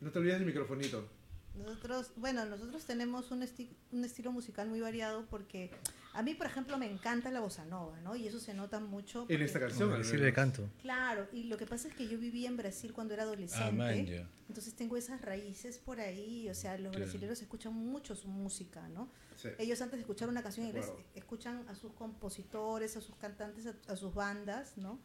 [0.00, 1.06] No te olvides del microfonito.
[1.54, 5.70] Nosotros, bueno, nosotros tenemos un, esti- un estilo musical muy variado porque
[6.12, 8.16] a mí, por ejemplo, me encanta la bossa nova, ¿no?
[8.16, 9.26] Y eso se nota mucho.
[9.28, 9.92] En esta canción.
[9.92, 10.34] al Sirve de menos.
[10.34, 10.70] canto.
[10.82, 13.64] Claro, y lo que pasa es que yo viví en Brasil cuando era adolescente.
[13.64, 14.28] Ah, man.
[14.48, 19.08] Entonces tengo esas raíces por ahí, o sea, los brasileños escuchan mucho su música, ¿no?
[19.36, 19.48] Sí.
[19.58, 23.66] Ellos antes de escuchar una canción en inglés, escuchan a sus compositores, a sus cantantes,
[23.66, 24.98] a, a sus bandas, ¿no?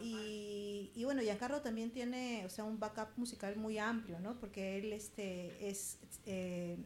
[0.00, 4.38] Y, y bueno, Giancarlo también tiene, o sea, un backup musical muy amplio, ¿no?
[4.40, 6.78] Porque él este, es eh,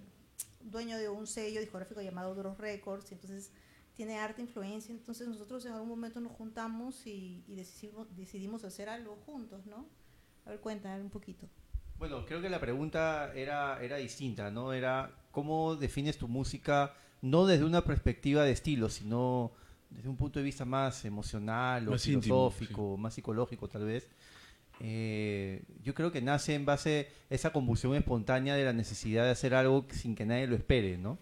[0.74, 3.50] dueño de un sello discográfico llamado Duros Records, entonces
[3.94, 8.90] tiene arte influencia, entonces nosotros en algún momento nos juntamos y, y decidimos, decidimos hacer
[8.90, 9.86] algo juntos, ¿no?
[10.44, 11.48] A ver, cuéntame un poquito.
[11.96, 14.72] Bueno, creo que la pregunta era, era distinta, ¿no?
[14.72, 19.52] Era cómo defines tu música, no desde una perspectiva de estilo, sino
[19.90, 24.08] desde un punto de vista más emocional o Más íntimo, filosófico, más psicológico tal vez.
[24.80, 29.30] Eh, yo creo que nace en base a esa convulsión espontánea de la necesidad de
[29.30, 31.18] hacer algo sin que nadie lo espere, ¿no?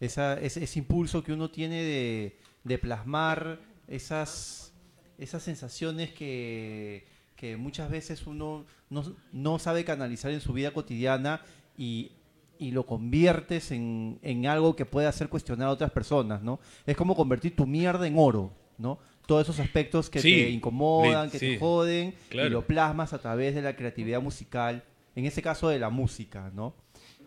[0.00, 4.72] Esa, ese, ese impulso que uno tiene de, de plasmar esas,
[5.18, 7.06] esas sensaciones que,
[7.36, 11.42] que muchas veces uno no, no sabe canalizar en su vida cotidiana
[11.78, 12.12] y,
[12.58, 16.60] y lo conviertes en, en algo que pueda ser cuestionado a otras personas, ¿no?
[16.86, 18.98] Es como convertir tu mierda en oro, ¿no?
[19.26, 22.48] Todos esos aspectos que Sí, te incomodan, que sí, te joden, claro.
[22.48, 24.84] y lo plasmas a través de la creatividad musical,
[25.14, 26.74] en este caso de la música, ¿no?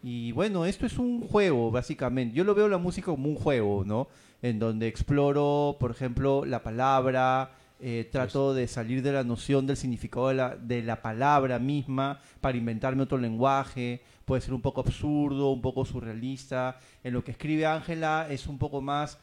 [0.01, 2.35] Y bueno, esto es un juego, básicamente.
[2.35, 4.07] Yo lo veo la música como un juego, ¿no?
[4.41, 9.75] En donde exploro, por ejemplo, la palabra, eh, trato de salir de la noción del
[9.75, 14.01] significado de la, de la palabra misma para inventarme otro lenguaje.
[14.23, 16.77] Puede ser un poco absurdo, un poco surrealista.
[17.03, 19.17] En lo que escribe Ángela es un poco más,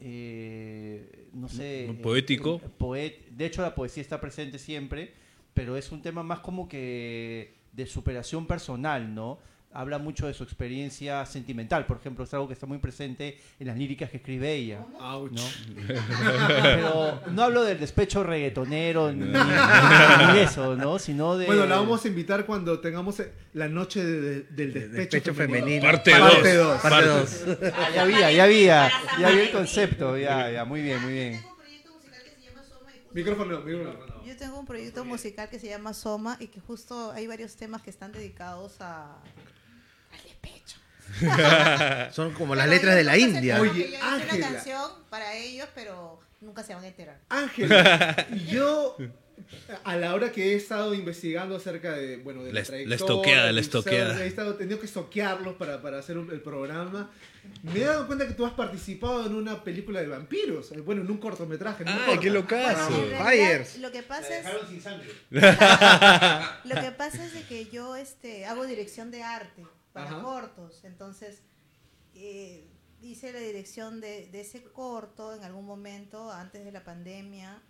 [0.00, 1.86] eh, no sé...
[2.02, 2.60] Poético.
[2.64, 5.12] eh, poet- de hecho, la poesía está presente siempre,
[5.54, 9.38] pero es un tema más como que de superación personal, ¿no?
[9.76, 13.66] Habla mucho de su experiencia sentimental, por ejemplo, es algo que está muy presente en
[13.66, 14.86] las líricas que escribe ella.
[15.00, 15.28] ¿no?
[16.62, 20.98] Pero no hablo del despecho reggaetonero ni, ni eso, ¿no?
[20.98, 21.46] Sino de...
[21.46, 23.20] Bueno, la vamos a invitar cuando tengamos
[23.54, 25.64] la noche de- de- del despecho, Despecho femenino.
[25.66, 25.92] femenino.
[25.92, 26.66] Parte Parte dos.
[26.68, 26.80] dos.
[26.82, 27.08] Parte Parte-
[27.68, 27.72] dos.
[27.74, 31.40] Ah, ya había, ya había, ya había el concepto, ya, ya, muy bien, muy bien.
[31.42, 34.24] Tengo un proyecto musical que se llama Soma y justo- Micrófono, micrófono.
[34.24, 37.82] Yo tengo un proyecto musical que se llama Soma y que justo hay varios temas
[37.82, 39.16] que están dedicados a
[40.44, 42.10] al despecho.
[42.12, 43.60] Son como las Pero letras de la India.
[43.60, 44.34] Oye, Ángela.
[44.34, 47.20] una canción para ellos, pero nunca se van a enterar.
[47.28, 48.96] Ángela, yo
[49.84, 52.72] a la hora que he estado investigando acerca de, bueno, de La la, es- la
[52.72, 54.14] trayectoria, estoqueada, la del estoqueada.
[54.14, 57.10] ser, He estado teniendo que estoquearlos para, para hacer un- el programa.
[57.62, 61.02] Me he dado cuenta que tú has participado en una película de vampiros, eh, bueno,
[61.02, 61.82] en un cortometraje.
[61.82, 62.20] en un ¡Ay, corto.
[62.22, 62.90] qué locazo!
[62.90, 63.78] Bueno, en realidad, Fires.
[63.78, 65.08] Lo que pasa es sin sangre.
[66.64, 69.62] Lo que pasa es de que yo este, hago dirección de arte
[69.94, 70.22] para Ajá.
[70.22, 71.40] cortos, entonces
[72.14, 72.68] eh,
[73.00, 77.62] hice la dirección de, de ese corto en algún momento antes de la pandemia.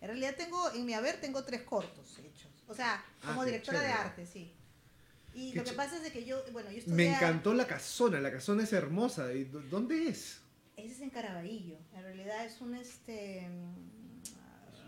[0.00, 3.80] En realidad tengo, en mi haber tengo tres cortos hechos, o sea, Ah, como directora
[3.80, 4.52] de arte, sí.
[5.32, 6.94] Y Qué lo que pasa es de que yo, bueno, yo estudié...
[6.96, 9.32] Me encantó la casona, la casona es hermosa.
[9.32, 10.40] ¿Y dó- ¿Dónde es?
[10.76, 13.48] Ese es en Caraballo, en realidad es un este...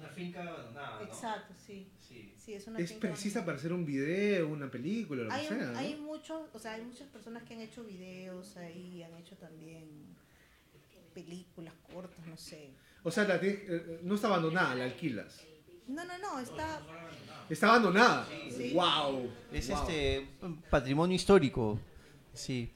[0.07, 1.91] Una finca abandonada, Exacto, sí.
[2.01, 2.35] Sí.
[2.39, 3.45] Sí, es una Es finca precisa abandonada.
[3.47, 5.65] para hacer un video, una película, lo hay, que sea.
[5.73, 5.79] ¿no?
[5.79, 10.17] hay muchos, o sea, hay muchas personas que han hecho videos ahí, han hecho también
[11.15, 12.71] películas cortas, no sé.
[13.03, 15.41] O sea, la tienes- eh, no está abandonada, la alquilas.
[15.89, 16.83] No, no, no, está
[17.49, 18.27] Está abandonada.
[18.51, 18.73] Sí.
[18.75, 19.31] ¡Wow!
[19.53, 19.79] Es wow.
[19.79, 21.79] este un patrimonio histórico.
[22.35, 22.73] Sí.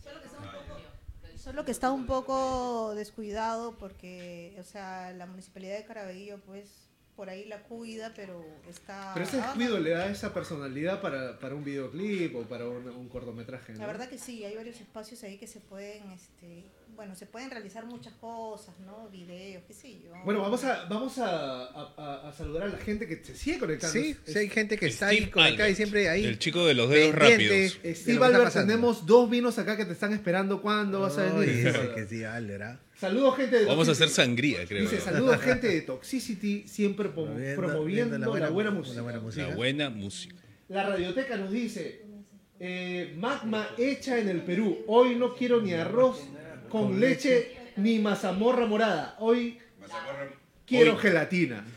[1.36, 6.89] solo que está un poco descuidado porque, o sea, la municipalidad de Caraballo, pues,
[7.20, 9.10] por ahí la cuida, pero está.
[9.12, 13.10] Pero ese descuido le da esa personalidad para, para un videoclip o para un, un
[13.10, 13.74] cortometraje.
[13.74, 13.80] ¿no?
[13.80, 16.64] La verdad que sí, hay varios espacios ahí que se pueden, este,
[16.96, 19.08] bueno, se pueden realizar muchas cosas, ¿no?
[19.10, 20.10] Videos, qué sé yo.
[20.24, 23.58] Bueno, vamos a, vamos a, a- a- a saludar a la gente que se sigue
[23.58, 23.92] conectando.
[23.92, 26.24] Sí, Es- sí, hay gente que está ahí conectada y siempre ahí.
[26.24, 27.82] El chico de los dedos rápidos.
[27.82, 30.60] de Steve Albert, tenemos dos vinos acá que te están esperando.
[30.62, 31.72] ¿Cuándo vas a venir?
[31.94, 32.80] que sí, Albert, ¿ah?
[32.98, 34.82] Saludos, gente de Vamos a hacer sangría, creo.
[34.82, 38.96] Dice, saludos, gente de Toxicity, siempre Promoviendo- promoviendo viendo la buena, música.
[38.96, 39.48] la buena música.
[39.48, 40.34] La buena música.
[40.68, 42.02] La radioteca nos dice,
[42.60, 44.80] eh, magma hecha en el Perú.
[44.86, 46.20] Hoy no quiero ni arroz
[46.70, 49.16] con leche ni mazamorra morada.
[49.18, 49.58] Hoy
[50.66, 51.64] quiero Hoy- gelatina.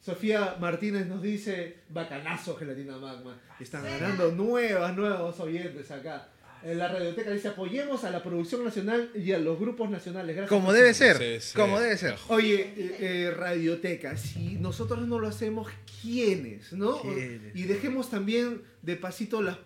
[0.00, 3.40] Sofía Martínez nos dice, bacanazo gelatina magma.
[3.58, 6.28] Están ganando nuevas, nuevos oyentes acá.
[6.62, 10.34] En la radioteca dice, apoyemos a la producción nacional y a los grupos nacionales.
[10.36, 11.54] Gracias Como debe ser, Sí, sí.
[11.58, 12.16] como debe ser.
[12.28, 15.68] Oye, eh, eh, Radioteca, si nosotros no lo hacemos,
[16.02, 16.72] ¿quiénes?
[16.72, 17.00] ¿No?
[17.02, 17.54] ¿Quiénes?
[17.54, 19.58] Y dejemos también de pasito las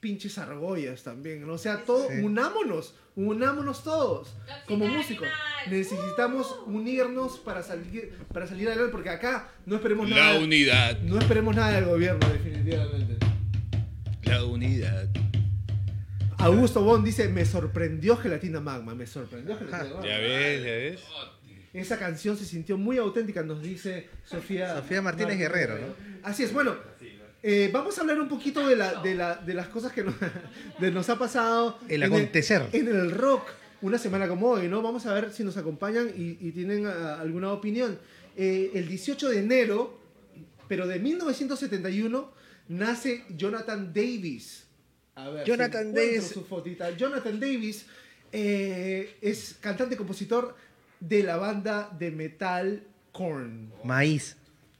[0.00, 1.54] pinches argollas también, ¿no?
[1.54, 2.20] O sea, todos, Sí.
[2.22, 4.34] unámonos, unámonos todos,
[4.66, 5.26] como músicos.
[5.26, 5.78] Animal.
[5.78, 10.38] Necesitamos unirnos para salir, para salir adelante, porque acá no esperemos La nada.
[10.38, 10.98] unidad.
[11.00, 13.16] No esperemos nada del gobierno, definitivamente.
[14.24, 15.08] La unidad.
[16.38, 20.06] Augusto Bon dice, me sorprendió Gelatina Magma, me sorprendió Gelatina Magma.
[20.06, 21.00] Ya ves, ya ves.
[21.72, 25.94] Esa canción se sintió muy auténtica, nos dice Sofía, Sofía Martínez Guerrero, ¿no?
[26.22, 26.74] Así es, bueno,
[27.48, 30.16] eh, vamos a hablar un poquito de, la, de, la, de las cosas que nos,
[30.80, 32.68] de nos ha pasado El en acontecer.
[32.72, 33.46] en el rock,
[33.82, 34.82] una semana como hoy, ¿no?
[34.82, 38.00] Vamos a ver si nos acompañan y, y tienen ah, alguna opinión.
[38.36, 39.96] Eh, el 18 de enero,
[40.66, 42.32] pero de 1971,
[42.66, 44.66] nace Jonathan Davis.
[45.14, 46.26] A ver, si Jonathan encuentro Davis.
[46.26, 46.96] Su fotita.
[46.96, 47.86] Jonathan Davis
[48.32, 50.56] eh, es cantante y compositor
[50.98, 52.82] de la banda de metal
[53.12, 53.72] Korn.
[53.84, 54.36] Maíz.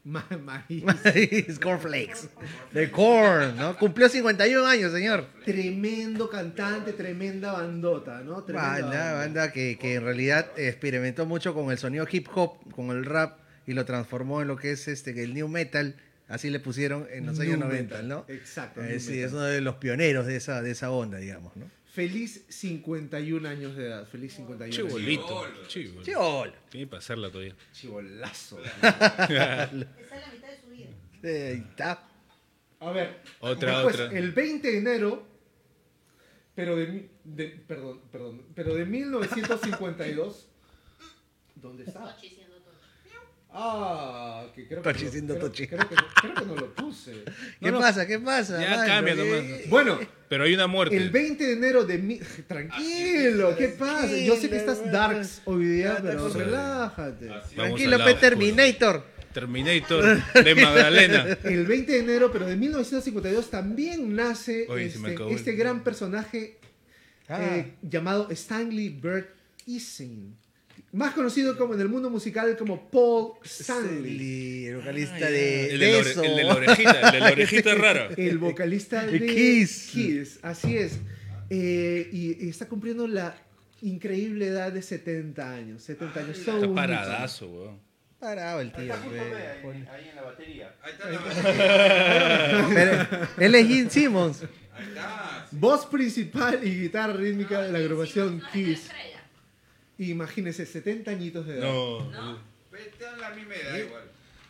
[0.07, 0.85] Ma- maíz.
[0.85, 2.29] Maíz, cornflakes.
[2.73, 3.77] De corn, ¿no?
[3.77, 5.27] Cumplió 51 años, señor.
[5.45, 8.45] Tremendo cantante, tremenda bandota, ¿no?
[8.45, 12.91] Tremenda Banda, banda que, que en realidad experimentó mucho con el sonido hip hop, con
[12.91, 15.97] el rap, y lo transformó en lo que es este el new metal,
[16.29, 18.25] así le pusieron en los años New 90, metal, ¿no?
[18.29, 19.25] exacto, Eh, sí, metal.
[19.25, 21.67] es uno de los pioneros de esa, de esa onda, digamos, ¿no?
[21.97, 24.07] Feliz 51 años de edad.
[24.07, 24.77] Feliz 51 años.
[24.77, 25.47] Chibolito.
[25.67, 26.05] Chibol.
[26.05, 26.55] Chiola.
[26.69, 27.57] Tiene que pasarla todavía.
[27.73, 28.63] Chibolazo.
[28.63, 29.77] Esa es la
[30.31, 30.89] mitad de su vida.
[31.25, 32.07] Ahí está.
[32.81, 33.23] A ver.
[33.41, 34.19] Otra, después, otra.
[34.19, 35.27] El 20 de enero,
[36.55, 40.49] pero de, mi- de- perdón, perdón, pero de 1952,
[41.55, 42.15] ¿dónde está?
[43.59, 45.67] Ah, que creo Tochi que no- siendo creo- Tochi.
[45.67, 47.13] Creo que, no- creo que no lo puse.
[47.61, 47.79] ¿Qué no.
[47.81, 48.07] pasa?
[48.07, 48.61] ¿Qué pasa?
[48.61, 49.61] Ya cambia ¿Qué- nomás.
[49.71, 49.99] Bueno,
[50.29, 50.95] Pero hay una muerte.
[50.97, 52.19] el 20 de enero de mi...
[52.49, 54.15] Tranquilo, ¿qué pasa?
[54.15, 57.29] Yo sé que estás darks hoy día, Ya, pero relájate.
[57.55, 58.17] Tranquilo, oscuro.
[58.21, 59.17] Terminator.
[59.33, 61.39] Terminator de Magdalena.
[61.45, 66.59] El 20 de enero, pero de 1952, también nace Oye, este, este gran personaje
[67.29, 67.57] Ah.
[67.57, 69.29] eh, llamado Stanley Bert
[69.67, 70.37] Easing.
[70.97, 73.91] Más conocido como en el mundo musical como Paul Stanley.
[73.91, 76.23] Stanley, el vocalista de, El de la eso.
[76.23, 78.09] el de la orejita, el de la orejita rara.
[78.17, 79.91] El vocalista De Kiss.
[79.93, 80.99] Kiss, así es.
[81.51, 83.37] Eh, y, y está cumpliendo la
[83.83, 85.83] increíble edad de 70 años.
[85.83, 86.39] 70 años.
[86.39, 87.81] Está un paradazo, weón.
[88.19, 88.95] Parado el tío.
[88.95, 89.21] pe.
[89.21, 90.75] ahí en la batería.
[92.75, 94.43] Pero él es Gene Simmons.
[95.51, 98.89] Voz principal y guitarra rítmica de la agrupación Kiss.
[99.99, 100.11] Estrella.
[100.13, 101.65] Imagínense, 70 añitos de edad.
[101.73, 102.39] No.
[102.77, 104.03] Están la misma edad igual.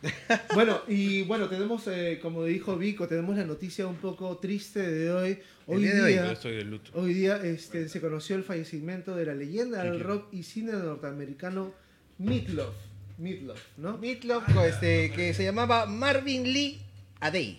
[0.54, 5.10] Bueno, y bueno, tenemos, eh, como dijo Vico, tenemos la noticia un poco triste de
[5.10, 5.38] hoy.
[5.66, 6.12] Hoy día de hoy.
[6.12, 6.90] día, Yo estoy de luto.
[6.94, 11.72] hoy día este, se conoció el fallecimiento de la leyenda del rock y cine norteamericano
[12.18, 12.74] Meatloaf.
[13.18, 13.96] Meatloaf, ¿no?
[13.98, 16.78] Meatloaf, este, que se llamaba Marvin Lee
[17.20, 17.58] Adey.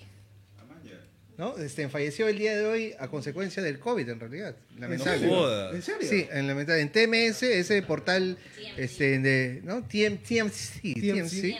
[1.37, 1.55] ¿No?
[1.57, 4.55] Este, falleció el día de hoy a consecuencia del COVID, en realidad.
[4.73, 5.19] ¿En Lamentable.
[5.19, 5.35] serio?
[5.35, 5.71] Joda.
[5.71, 6.09] ¿En serio?
[6.09, 6.81] Sí, en, lamentable.
[6.81, 8.39] en TMS, ese portal
[8.75, 9.83] este, de, ¿no?
[9.83, 11.57] TM, TMC, TMC,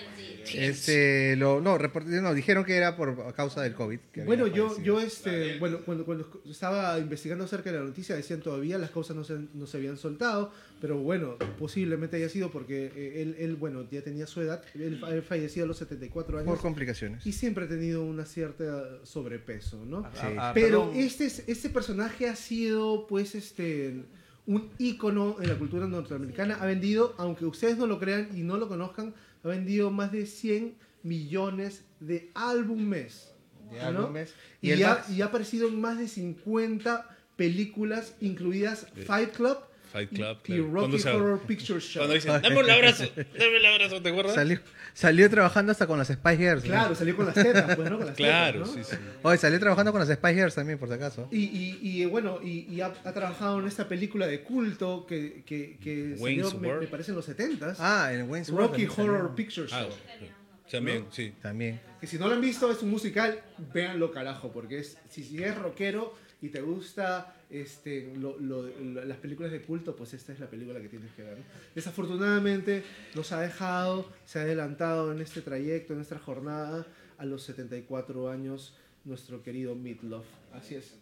[0.56, 4.00] este, lo, no, report- no, dijeron que era por causa del COVID.
[4.26, 8.78] Bueno, yo, yo este, bueno, cuando, cuando estaba investigando acerca de la noticia decían todavía
[8.78, 13.22] las causas no se, no se habían soltado, pero bueno, posiblemente haya sido porque eh,
[13.22, 16.60] él, él, bueno, ya tenía su edad, él, él falleció a los 74 años por
[16.62, 17.26] complicaciones.
[17.26, 20.04] y siempre ha tenido una cierta sobrepeso, ¿no?
[20.14, 20.28] Sí.
[20.38, 24.04] Ah, Pero este, es- este personaje ha sido, pues, este,
[24.46, 26.58] un ícono en la cultura norteamericana.
[26.62, 29.14] Ha vendido, aunque ustedes no lo crean y no lo conozcan,
[29.52, 33.34] ha vendido más de 100 millones de álbumes.
[33.72, 34.00] De ¿no?
[34.00, 34.34] álbumes.
[34.62, 39.58] Y, ha, y ha aparecido en más de 50 películas, incluidas Fight Club
[39.98, 40.72] Fight y- Club, y, claro.
[40.72, 42.00] Rocky se- Horror Picture Show.
[42.02, 44.36] Cuando dicen, dame el abrazo, dame el abrazo, ¿te acuerdas?
[44.36, 44.60] Salió,
[44.94, 46.64] salió trabajando hasta con las Spice Girls.
[46.66, 46.70] ¿no?
[46.72, 47.98] Claro, salió con las tetas, pues, ¿no?
[47.98, 48.84] Con las Claro, tetas, ¿no?
[48.84, 48.98] sí, sí.
[49.24, 51.28] Oye, salió trabajando con las Spice Girls también, por si acaso.
[51.32, 55.44] Y, y, y, bueno, y, y ha, ha trabajado en esta película de culto que,
[55.46, 56.82] que, que Wayne's salió, me, World.
[56.84, 57.76] me parece, en los 70s.
[57.80, 59.14] Ah, en Wayne's World Rocky salió.
[59.14, 60.30] Horror Picture Ah, Show.
[60.72, 61.34] también, sí.
[61.42, 61.80] También.
[62.00, 63.42] Que si no lo han visto, es un musical,
[63.74, 69.06] véanlo carajo, porque es, si, si es rockero y te gusta este, lo- lo- lo-
[69.06, 71.38] las películas de culto, pues esta es la película que tienes que ver.
[71.38, 71.44] ¿no?
[71.74, 72.84] Desafortunadamente
[73.16, 76.86] nos ha dejado, se ha adelantado en este trayecto, en esta jornada,
[77.18, 78.76] a los 74 años,
[79.06, 80.26] nuestro querido Meatloaf.
[80.54, 80.96] Así es.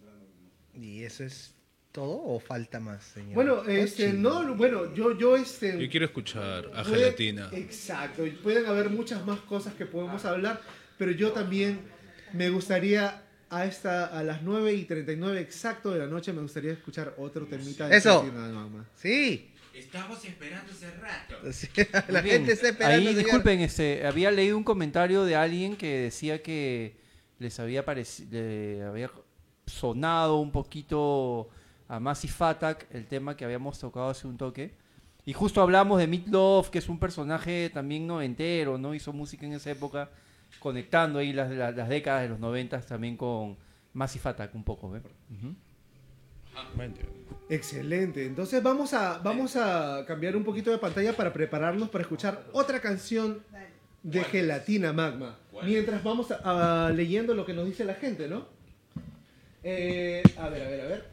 [0.74, 1.54] ¿Y eso es
[1.92, 3.34] todo o falta más, señor?
[3.36, 5.82] Bueno, este, no, bueno, yo, yo, este...
[5.82, 7.50] Yo quiero escuchar a Puede- Gelatina.
[7.54, 10.62] Exacto, y pueden haber muchas más cosas que podemos hablar,
[10.98, 11.80] pero yo también
[12.34, 16.74] me gustaría a esta a las 9 y 39 exacto de la noche me gustaría
[16.74, 18.22] escuchar otro temita de Eso.
[18.22, 18.86] Cristina Noma.
[18.96, 19.52] Sí.
[19.74, 21.36] Estamos esperando hace rato.
[21.52, 21.68] Sí,
[22.08, 22.38] la bien.
[22.38, 22.98] gente está esperando.
[22.98, 23.24] Ahí, señor.
[23.24, 26.96] disculpen, este, había leído un comentario de alguien que decía que
[27.40, 27.84] les había
[28.32, 29.12] le había
[29.66, 31.50] sonado un poquito
[31.88, 34.74] a Massive Attack el tema que habíamos tocado hace un toque.
[35.26, 38.94] Y justo hablamos de Meatloaf, que es un personaje también noventero, ¿no?
[38.94, 40.10] Hizo música en esa época,
[40.60, 43.58] conectando ahí las, las, las décadas de los noventas también con
[43.94, 44.88] Massive Attack un poco.
[44.88, 45.56] Ujú.
[47.50, 48.26] Excelente.
[48.26, 52.80] Entonces vamos a vamos a cambiar un poquito de pantalla para prepararnos para escuchar otra
[52.80, 53.42] canción
[54.04, 55.38] de Gelatina Magma.
[55.66, 58.48] Mientras vamos a- a- leyendo lo que nos dice la gente, ¿no?
[59.64, 61.06] Eh, a ver, a ver, a ver.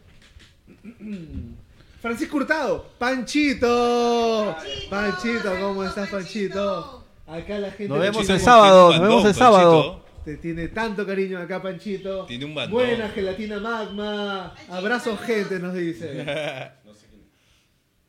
[2.00, 4.56] Francisco Hurtado, Panchito.
[4.90, 7.01] Panchito, ¿cómo estás, Panchito?
[7.32, 10.04] Acá la gente Nos vemos el sábado, nos vemos el sábado.
[10.24, 12.26] te tiene tanto cariño acá, Panchito.
[12.26, 12.72] Tiene un bandón.
[12.74, 14.54] Buena gelatina magma.
[14.68, 16.24] Abrazos, gente, nos dice.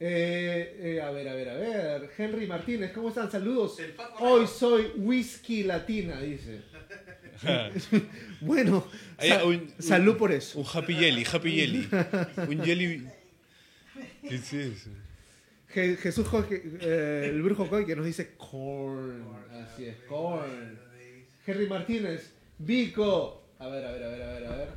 [0.06, 2.10] Eh, eh, a ver, a ver, a ver.
[2.18, 3.32] Henry Martínez, ¿cómo están?
[3.32, 3.78] Saludos.
[4.20, 6.60] Hoy soy whisky latina, dice.
[8.42, 8.86] bueno,
[9.18, 10.60] Hay sa- un- salud por eso.
[10.60, 11.88] Un happy jelly, happy jelly.
[12.50, 13.08] Un jelly.
[14.28, 14.90] ¿Qué es eso?
[15.74, 19.24] Je- Jesús Jorge, eh, el brujo Coy que nos dice corn.
[19.52, 20.80] Así es, corn.
[21.46, 23.44] Henry Martínez, Vico.
[23.60, 24.68] A ver, a ver, a ver, a ver, a ver.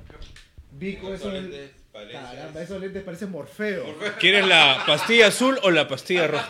[0.73, 1.71] Vico, esos lentes.
[2.13, 3.97] Caramba, esos lentes parecen Morfeo.
[4.21, 6.49] ¿Quieres la pastilla azul o la pastilla roja?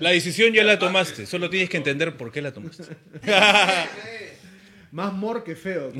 [0.00, 2.82] La decisión ya la tomaste, solo tienes que entender por qué la tomaste.
[4.96, 5.92] Más mor que feo.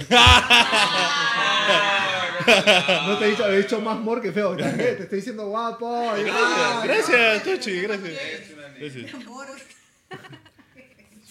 [3.07, 4.57] no te he dicho, he dicho más mor que feo.
[4.57, 4.64] ¿Qué?
[4.64, 6.12] Te estoy diciendo guapo.
[6.12, 8.14] Gracias, gracias, Tochi, gracias.
[8.80, 9.12] Gracias.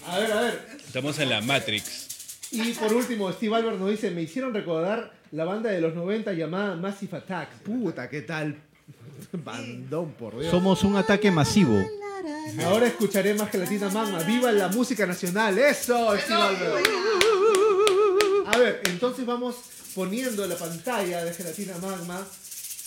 [0.05, 0.78] A ver, a ver.
[0.86, 2.51] Estamos en la Matrix.
[2.51, 6.34] Y por último, Steve Albert nos dice, me hicieron recordar la banda de los 90
[6.34, 7.49] llamada Massive Attack.
[7.63, 8.61] Puta, ¿qué tal?
[9.32, 10.51] Bandón, por Dios.
[10.51, 11.84] Somos un ataque masivo.
[12.63, 14.20] Ahora escucharé más Gelatina Magma.
[14.20, 15.57] ¡Viva la música nacional!
[15.57, 16.88] ¡Eso, Steve Albert!
[18.48, 19.56] A ver, entonces vamos
[19.96, 22.26] poniendo la pantalla de Gelatina Magma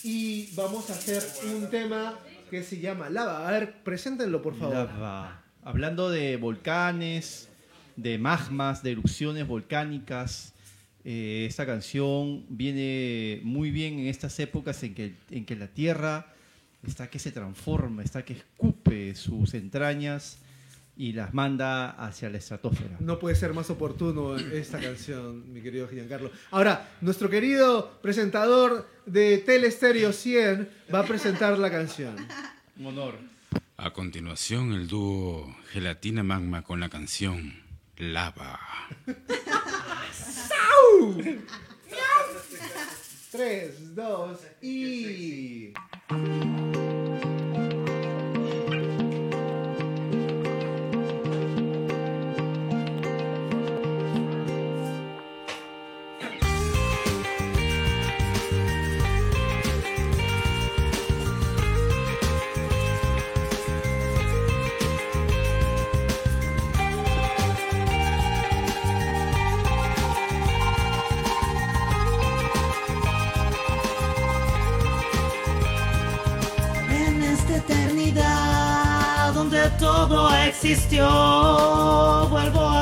[0.04, 3.48] y vamos a hacer un tema que se llama Lava.
[3.48, 4.74] A ver, preséntenlo, por favor.
[4.74, 5.42] Lava.
[5.64, 7.48] Hablando de volcanes,
[7.96, 10.52] de magmas, de erupciones volcánicas,
[11.04, 16.26] eh, esta canción viene muy bien en estas épocas en que, en que la Tierra
[16.86, 20.38] está que se transforma, está que escupe sus entrañas
[20.98, 22.96] y las manda hacia la estratosfera.
[22.98, 26.30] No puede ser más oportuno esta canción, mi querido Giancarlo.
[26.50, 32.16] Ahora, nuestro querido presentador de Telestereo 100 va a presentar la canción.
[32.78, 33.14] Un honor.
[33.76, 37.54] A continuación, el dúo Gelatina Magma con la canción
[37.96, 38.58] Lava.
[43.30, 45.72] 3, 2 y...
[80.60, 81.06] existió,
[82.30, 82.77] vuelvo a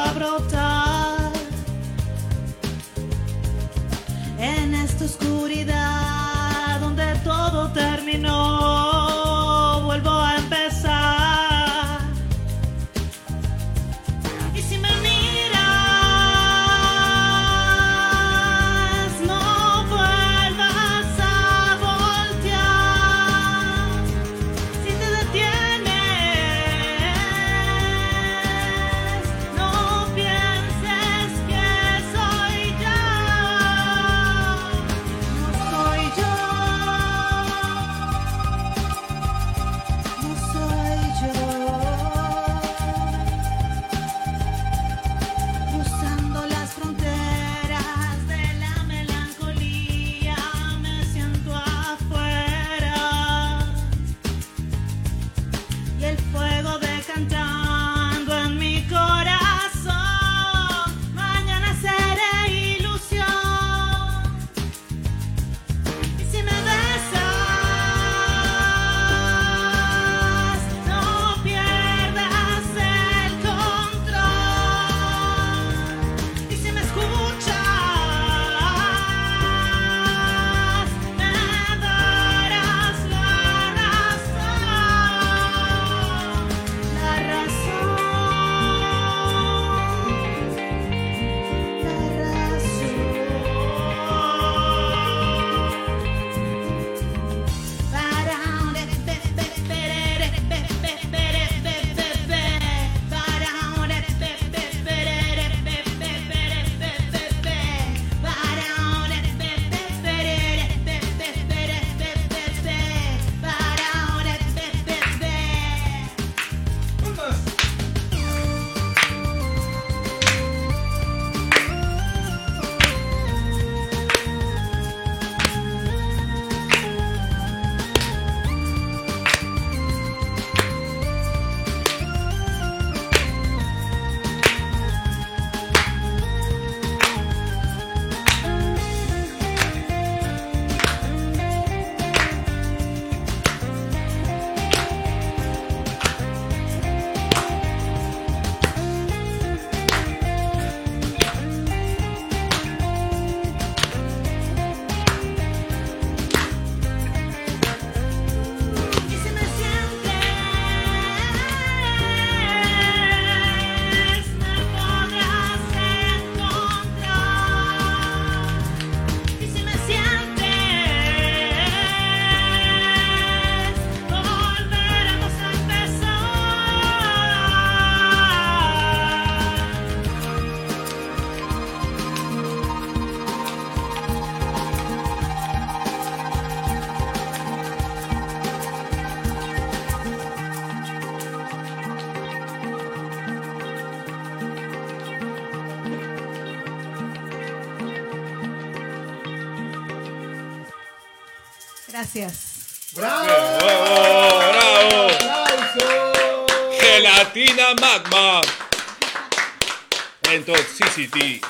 [210.37, 211.41] En Toxicity.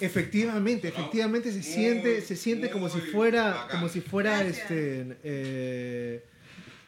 [0.00, 6.24] Efectivamente, efectivamente se siente, se siente como si fuera, como si fuera este eh,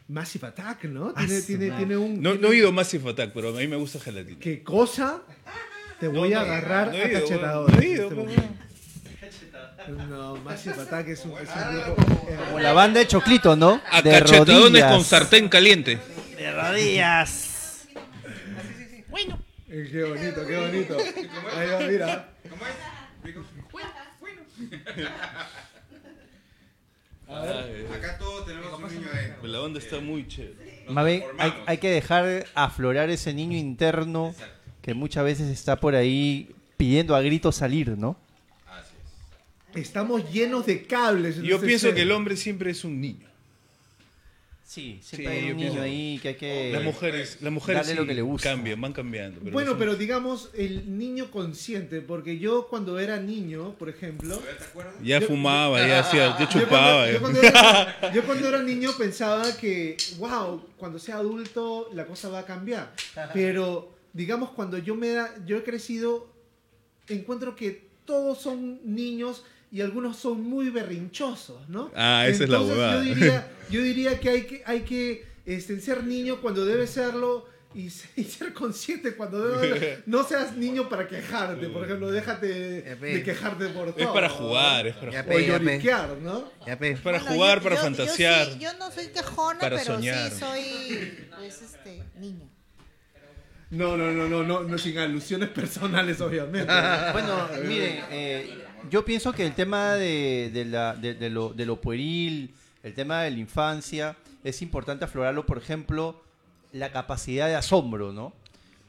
[0.08, 1.12] Massive Attack, ¿no?
[1.14, 2.20] Tiene, tiene, tiene un.
[2.22, 4.38] No, tiene- no he oído Massive Attack, pero a mí me gusta Gelatina.
[4.38, 5.22] ¿Qué cosa?
[5.98, 7.76] Te voy a no, agarrar no a ido, cachetadones.
[7.76, 8.48] no he ido, este.
[10.08, 12.26] No, Massive Attack es un, es un grupo.
[12.28, 13.80] eh, Como la banda de Choclito, ¿no?
[13.90, 14.92] A de cachetadones rodillas.
[14.92, 15.98] con sartén caliente.
[16.36, 17.86] De rodillas.
[17.96, 19.04] eh,
[19.70, 20.96] qué bonito, qué bonito.
[21.56, 22.34] Ahí va, mira.
[27.94, 29.08] Acá todos tenemos un niño
[29.42, 29.48] de...
[29.48, 30.84] La onda está muy chévere.
[30.88, 34.34] Más bien, hay, hay que dejar aflorar ese niño interno
[34.82, 38.16] que muchas veces está por ahí pidiendo a gritos salir, ¿no?
[39.74, 41.36] Estamos llenos de cables.
[41.36, 43.29] Yo este pienso que el hombre siempre es un niño.
[44.70, 46.70] Sí, Sí, siempre hay yo un niño pienso- ahí que hay que...
[46.72, 48.50] Las mujeres, las mujeres lo sí que le gusta.
[48.50, 49.40] cambian, van cambiando.
[49.50, 54.40] Bueno, pero digamos el niño consciente, porque yo cuando era niño, por ejemplo,
[55.02, 57.04] ya yo- fumaba, ya hacía, ya Yo chupaba.
[57.04, 57.20] cuando, yo ya.
[57.20, 62.38] cuando era, yo cuando era niño pensaba que, wow, cuando sea adulto la cosa va
[62.38, 62.92] a cambiar.
[63.34, 66.30] Pero, digamos, cuando yo me da, yo he crecido,
[67.08, 71.90] encuentro que todos son niños y algunos son muy berrinchosos, ¿no?
[71.94, 73.04] Ah, esa es la Entonces, huevada.
[73.04, 77.48] Yo diría, yo diría que hay que, hay que este, ser niño cuando debe serlo.
[77.72, 82.48] Y, se- y ser consciente cuando debe no seas niño para quejarte, por ejemplo, déjate
[82.96, 84.00] de quejarte por todo.
[84.00, 85.36] Es para jugar, es para Ya, jugar.
[85.36, 85.46] pe,
[85.80, 86.16] ya, pe.
[86.20, 86.50] ¿no?
[86.66, 86.96] Ya, pe.
[86.96, 88.46] Para Bueno, jugar, yo- para yo- yo fantasear.
[88.48, 90.30] sí- Yo, no soy quejona, para pero soñar.
[90.32, 92.46] sí soy, pues, este, niña.
[93.70, 96.66] No, no, no, no, no, no sin alusiones personales, obviamente.
[97.12, 101.66] Bueno, miren, eh, yo pienso que el tema de, de la- de- de lo, de
[101.66, 106.20] lo pueril, el tema de la infancia, es importante aflorarlo, por ejemplo,
[106.72, 108.32] la capacidad de asombro, ¿no?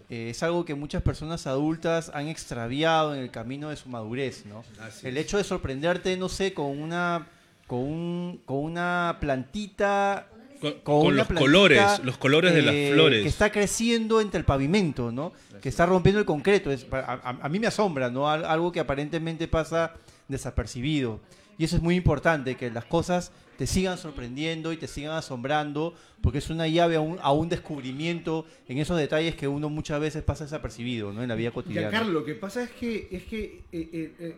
[0.10, 4.46] Eh, es algo que muchas personas adultas han extraviado en el camino de su madurez,
[4.46, 4.64] ¿no?
[4.82, 7.28] Así el hecho de sorprenderte, no sé, con una,
[7.68, 10.28] con un, con una plantita
[10.62, 13.24] Con, con con una los plantita, colores, los colores de eh, las flores.
[13.24, 15.34] Que está creciendo entre el pavimento, ¿no?
[15.62, 16.72] Que está rompiendo el concreto.
[16.72, 18.30] Es, a, a- a mí me asombra, ¿no?
[18.30, 19.94] Al- Algo que aparentemente pasa
[20.28, 21.20] desapercibido.
[21.58, 25.94] Y eso es muy importante, que las cosas te sigan sorprendiendo y te sigan asombrando,
[26.22, 30.00] porque es una llave a un, a un descubrimiento en esos detalles que uno muchas
[30.00, 31.22] veces pasa desapercibido, ¿no?
[31.22, 31.90] En la vida cotidiana.
[31.90, 34.36] Giancarlo, lo que pasa es que, es que eh, eh, eh,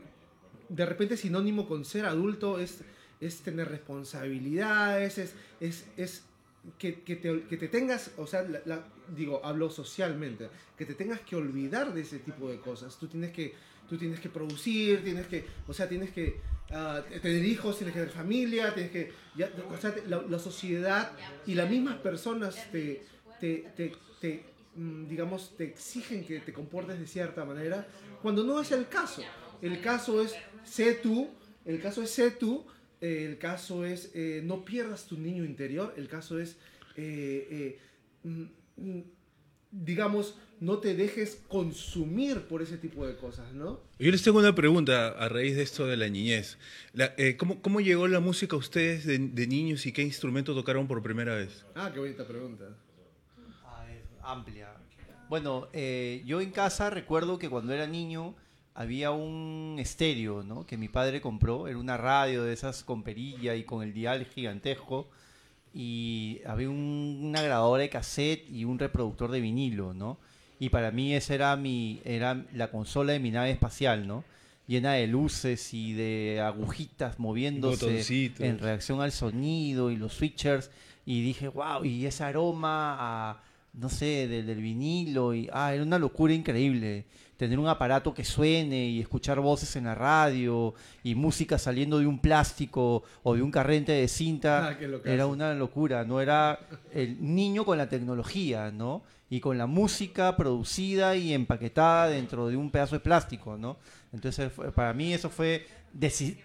[0.67, 2.82] de repente sinónimo con ser adulto es,
[3.26, 6.24] es tener responsabilidades, es, es, es
[6.78, 10.93] que, que te, que te tengas, o sea, la- la- digo, hablo socialmente, que te
[10.95, 12.97] tengas que olvidar de ese tipo de cosas.
[12.97, 13.53] Tú tienes que,
[13.89, 16.39] tú tienes que producir, tienes que, o sea, tienes que
[16.71, 21.11] ah, tener hijos, tienes que tener familia, tienes que, ya, o sea, la, la sociedad
[21.45, 23.03] y las mismas personas te,
[23.39, 24.43] te, te, te,
[24.76, 27.86] mm, digamos, te exigen que te comportes de cierta manera,
[28.21, 29.21] cuando no es el caso.
[29.61, 31.30] El caso es sé tú,
[31.65, 32.65] el caso es sé tú,
[33.04, 36.58] eh, el caso es eh, no pierdas tu niño interior, el caso es,
[36.95, 37.80] eh, eh,
[38.24, 38.43] mm,
[38.78, 39.01] mm,
[39.72, 43.82] digamos, no te dejes consumir por ese tipo de cosas, ¿no?
[43.99, 46.58] Yo les tengo una pregunta a raíz de esto de la niñez.
[46.93, 50.54] La- eh, ¿cómo, cómo llegó la música a ustedes de, de niños y qué instrumento
[50.56, 51.66] tocaron por primera vez?
[51.76, 52.66] Ah, qué bonita pregunta.
[53.66, 54.70] Ah, es amplia.
[55.28, 58.36] Bueno, eh, yo en casa recuerdo que cuando era niño
[58.76, 60.65] había un estéreo, ¿no?
[60.65, 64.26] Que mi padre compró, era una radio de esas con perilla y con el dial
[64.26, 65.07] gigantesco
[65.74, 70.17] y había un- una grabadora de cassette y un reproductor de vinilo, ¿no?
[70.59, 74.24] Y para mí esa era mi era la consola de mi nave espacial, ¿no?
[74.67, 78.39] Llena de luces y de agujitas moviéndose Botoncitos.
[78.45, 80.71] en reacción al sonido y los switchers
[81.05, 83.43] y dije, wow, y ese aroma a,
[83.74, 87.05] no sé, del, del vinilo y, ah, era una locura increíble.
[87.44, 90.74] Tener un aparato que suene y escuchar voces en la radio
[91.04, 95.54] y música saliendo de un plástico o de un carrete de cinta Ah, era una
[95.54, 96.58] locura, no era
[96.94, 99.04] el niño con la tecnología, ¿no?
[99.30, 103.76] Y con la música producida y empaquetada dentro de un pedazo de plástico, ¿no?
[104.14, 105.66] Entonces, para mí eso fue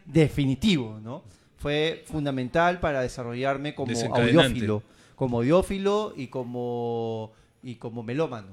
[0.04, 1.22] definitivo, ¿no?
[1.58, 4.82] Fue fundamental para desarrollarme como audiófilo,
[5.14, 7.30] como audiófilo y como
[7.62, 8.48] y como melómano.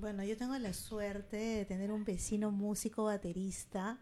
[0.00, 3.98] Bueno, yo tengo la suerte de tener un vecino músico baterista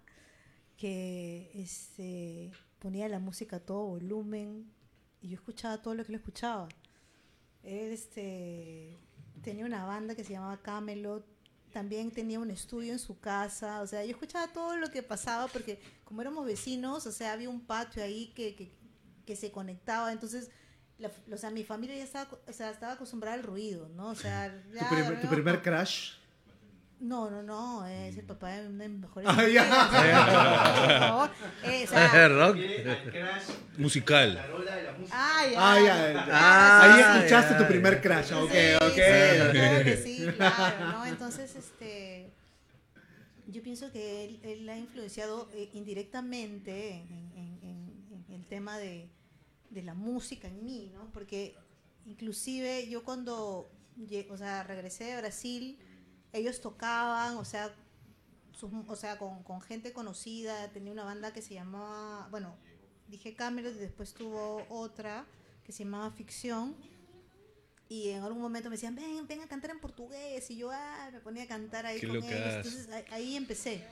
[0.77, 4.71] que este, ponía la música a todo volumen
[5.21, 6.69] y yo escuchaba todo lo que él escuchaba.
[7.65, 8.97] Este,
[9.43, 11.27] tenía una banda que se llamaba Camelot
[11.73, 15.49] también tenía un estudio en su casa, o sea, yo escuchaba todo lo que pasaba
[15.49, 18.73] porque como éramos vecinos, o sea, había un patio ahí que, que,
[19.27, 20.51] que se conectaba, entonces,
[20.99, 24.09] la- o sea, mi familia ya estaba, o sea, estaba acostumbrada al ruido, ¿no?
[24.09, 26.13] O sea, ¿Tu, ya primer, tu primer crash?
[27.01, 29.63] No, no, no, es el papá de una de mis mejores Ah, ya.
[29.89, 31.31] amigas, por favor.
[31.63, 32.57] Eh, o sea, Rock.
[33.77, 34.39] Musical.
[35.13, 35.57] ah, ya.
[35.73, 36.27] Ah, ya.
[36.31, 38.33] Ah, Ahí escuchaste tu primer crash.
[38.33, 38.93] Ok, Sí, ok.
[38.95, 39.01] sí,
[39.53, 41.07] claro que sí, claro, ¿no?
[41.07, 42.33] Entonces, este,
[43.47, 48.77] yo pienso que él, él ha influenciado eh, indirectamente en, en- en- en el tema
[48.79, 49.09] de,
[49.71, 51.11] de la música en mí, ¿no?
[51.13, 51.57] Porque
[52.07, 53.71] inclusive yo cuando,
[54.31, 55.79] o sea, regresé de Brasil,
[56.33, 57.75] ellos tocaban, o sea,
[58.53, 62.57] sus- o sea, con, con gente conocida, tenía una banda que se llamaba, bueno,
[63.09, 65.27] dije Camelot y después tuvo otra
[65.65, 66.75] que se llamaba Ficción.
[67.91, 70.51] Y en algún momento me decían, ven, ven a cantar en portugués.
[70.51, 72.33] Y yo ah, me ponía a cantar ahí Qué con ellos.
[72.57, 73.83] Entonces ahí empecé.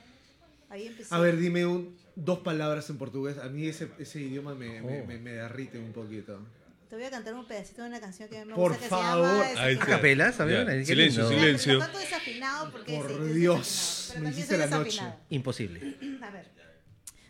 [0.68, 1.14] Ahí empecé.
[1.14, 3.38] A ver, dime un, dos palabras en portugués.
[3.38, 5.06] A mí ese, ese idioma me, me, Oh.
[5.06, 6.40] me, me derrite un poquito.
[6.88, 9.44] Te voy a cantar un pedacito de una canción que me Por gusta que favor.
[9.86, 10.64] Capela, ¿sabes?
[10.66, 11.40] Qué Silencio, lindo.
[11.40, 11.74] silencio.
[11.74, 15.02] Lo canto desafinado porque Por es- Dios, pero me hiciste la noche.
[15.30, 15.96] Imposible.
[16.22, 16.46] A ver.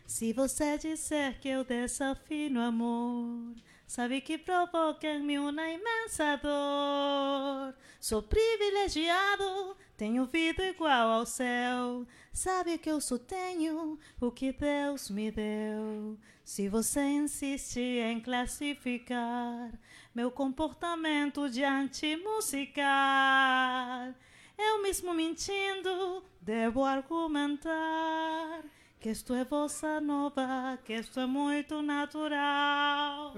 [0.05, 3.55] Se você disser que eu desafino amor,
[3.87, 7.73] sabe que provoca em mim uma imensa dor.
[7.99, 12.05] Sou privilegiado, tenho vida igual ao céu.
[12.31, 16.19] Sabe que eu só tenho o que Deus me deu.
[16.43, 19.71] Se você insiste em classificar
[20.13, 22.83] meu comportamento diante musical,
[24.57, 28.63] eu mesmo mentindo devo argumentar
[28.99, 33.33] que isto é bossa nova, que isto é muito natural.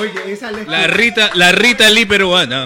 [0.00, 0.96] Oye, esa la he La escuchado.
[0.96, 2.64] Rita, la Rita Lee peruana.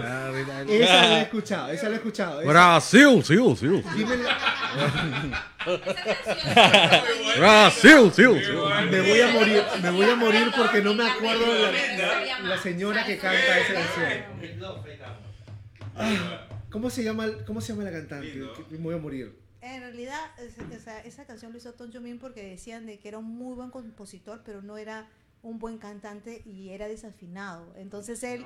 [0.66, 1.68] Esa la he escuchado.
[1.72, 2.40] Esa la he escuchado.
[2.40, 3.66] Esa- Brasil, sí, sí.
[3.94, 4.38] dime la-
[7.36, 8.22] Brasil, sí,
[8.90, 9.62] me voy a morir.
[9.82, 11.70] Me voy a morir porque no me acuerdo de la,
[12.24, 14.08] la- la señora que canta esa canción.
[16.70, 18.32] ¿Cómo se llama, cómo se llama la cantante?
[18.32, 19.38] Que Me voy a morir.
[19.60, 23.18] En realidad, es- esa, esa canción lo hizo Tom Jobim porque decían de que era
[23.18, 25.08] un muy buen compositor, pero no era
[25.42, 27.72] un buen cantante y era desafinado.
[27.76, 28.44] Entonces él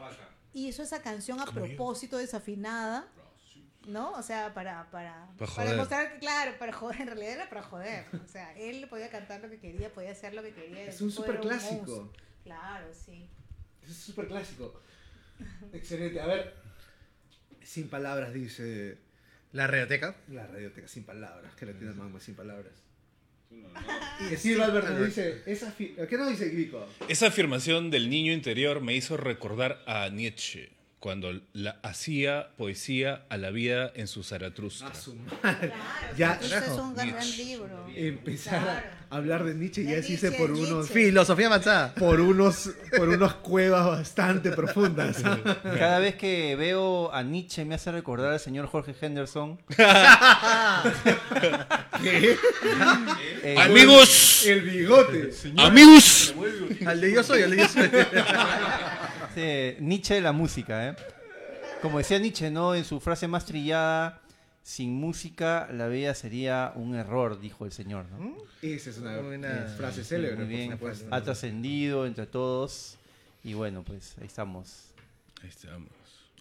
[0.55, 3.09] hizo esa canción a propósito desafinada,
[3.87, 4.13] ¿no?
[4.13, 7.63] O sea, para para Pa' para demostrar que claro, para joder, en realidad era para
[7.63, 8.07] joder.
[8.25, 10.85] O sea, él podía cantar lo que quería, podía hacer lo que quería.
[10.85, 11.75] Es un superclásico.
[11.75, 12.13] monstruo.
[12.45, 13.29] Claro, sí.
[13.87, 14.81] Es súper clásico.
[15.73, 16.21] Excelente.
[16.21, 16.55] A ver,
[17.65, 18.99] sin palabras dice
[19.53, 20.17] La radioteca.
[20.29, 21.55] la radioteca, sin palabras.
[21.55, 22.73] Que la tiene mamá sin palabras.
[24.31, 26.89] Y Silva Alberto dice, esa ¿qué nos dice Vico?
[27.09, 30.71] Esa afirmación del niño interior me hizo recordar a Nietzsche
[31.03, 34.87] cuando la hacía poesía a la vida en su Zaratustra.
[34.87, 35.73] A su madre.
[36.15, 37.45] Claro, Ya, es un gran, Nietzsche.
[37.45, 37.87] libro.
[37.97, 38.87] empezar Claro.
[39.11, 40.73] a hablar de Nietzsche ya De es irse Nietzsche, por Nietzsche.
[40.75, 41.93] unos Filosofía avanzada.
[41.95, 45.17] por unos por unas cuevas bastante profundas.
[45.77, 49.59] Cada vez que veo a Nietzsche me hace recordar al señor Jorge Henderson.
[52.03, 52.37] ¿Qué?
[53.43, 55.31] Eh, Amigos, El bigote.
[55.59, 56.33] amigos.
[56.87, 57.91] Al de yo soy, al de yo soy.
[59.35, 60.97] Sí, Nietzsche de la música, ¿eh?
[61.81, 62.75] Como decía Nietzsche, ¿no?
[62.75, 64.21] En su frase más trillada,
[64.63, 68.37] sin música la vida sería un error, dijo el señor, ¿no?
[68.63, 70.79] Esa es una Buena- frase célebre, muy bien,
[71.11, 72.97] ha trascendido entre todos
[73.43, 74.93] y bueno, pues ahí estamos.
[75.43, 75.89] Ahí estamos.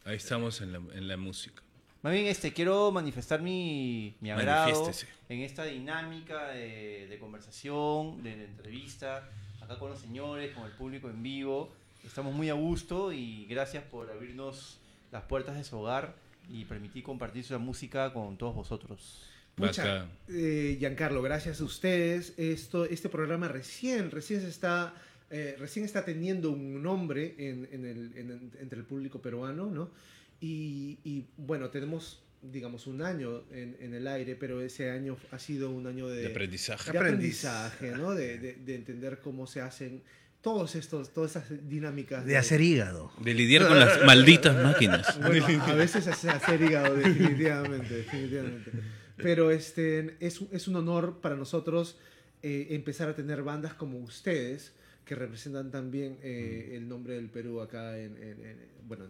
[0.06, 1.62] Ahí estamos en la, en la música.
[2.04, 4.92] Más bien, este, quiero manifestar mi, mi agrado
[5.30, 9.30] en esta dinámica de, de conversación, de, de entrevista,
[9.62, 11.74] acá con los señores, con el público en vivo.
[12.06, 14.80] Estamos muy a gusto y gracias por abrirnos
[15.12, 16.16] las puertas de su hogar
[16.50, 19.28] y permitir compartir su música con todos vosotros.
[19.58, 20.10] Bacán.
[20.30, 22.34] eh, Giancarlo, gracias a ustedes.
[22.38, 24.94] Esto, este programa recién, recién se está,
[25.30, 29.92] eh, recién está teniendo un nombre en, en el, en- entre el público peruano, ¿no?
[30.40, 35.38] Y, y, bueno, tenemos, digamos, un año en, en el aire, pero ese año ha
[35.38, 36.92] sido un año de, De aprendizaje.
[36.92, 38.12] de aprendizaje, ¿no?
[38.16, 40.02] De, de- de entender cómo se hacen
[40.42, 43.12] todos estos, todas esas dinámicas De hacer hígado.
[43.20, 45.20] De lidiar con las malditas máquinas.
[45.22, 48.72] bueno, a veces es hacer hígado, definitivamente, definitivamente.
[49.18, 51.98] Pero este, es, un- es un honor para nosotros
[52.42, 54.74] eh, empezar a tener bandas como ustedes,
[55.06, 59.06] que representan también eh, el nombre del Perú acá en, en- en- bueno,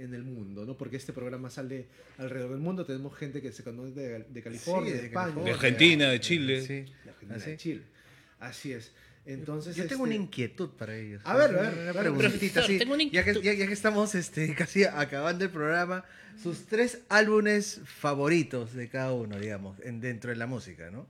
[0.00, 0.76] en, el mundo, ¿no?
[0.78, 1.86] Porque este programa sale
[2.18, 2.84] alrededor del mundo.
[2.86, 5.42] Tenemos gente que se conoce de, de California, Sí, de, de España.
[5.44, 6.62] De Argentina, de Chile.
[6.62, 6.74] Sí.
[7.04, 7.82] de Argentina, de Chile.
[8.40, 8.92] Así es.
[9.32, 11.22] Entonces, Yo tengo una este, inquietud para ellos.
[11.24, 11.78] A ver, a ver,
[12.10, 12.78] una preguntita, sí,
[13.12, 16.04] ya, que, ya- ya que estamos este, casi acabando el programa,
[16.42, 21.06] sus tres álbumes favoritos de cada uno, digamos, en, dentro de la música, ¿no?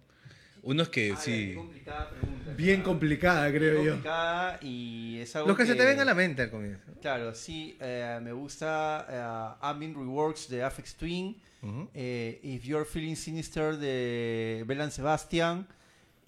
[0.63, 1.55] Uno es que Ah, sí.
[1.57, 2.53] complicada pregunta.
[2.55, 3.91] Bien complicada, creo Bien yo.
[3.93, 6.83] complicada y es algo Los que, se te ven a la mente al comienzo.
[7.01, 11.35] Claro, sí, eh, me gusta eh, Ambient Reworks de Afex Twin,
[11.95, 15.67] eh, If You're Feeling Sinister de Belan Sebastian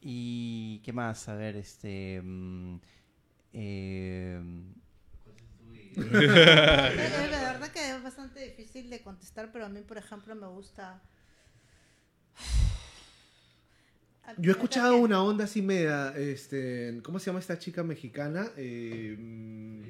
[0.03, 1.29] y ¿qué más?
[1.29, 2.21] A ver, este...
[2.23, 2.77] mm,
[3.55, 4.41] eh,
[5.97, 10.35] Es es la verdad que es bastante difícil de contestar, pero a mí, por ejemplo,
[10.35, 11.03] me gusta.
[14.39, 18.47] Yo he escuchado una onda así media, este, ¿cómo se llama esta chica mexicana?
[18.57, 19.83] Eh, mm,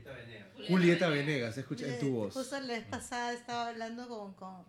[0.69, 2.35] Julieta Venegas, escucha en tu voz.
[2.35, 4.35] Justo la vez pasada estaba hablando con.
[4.35, 4.65] con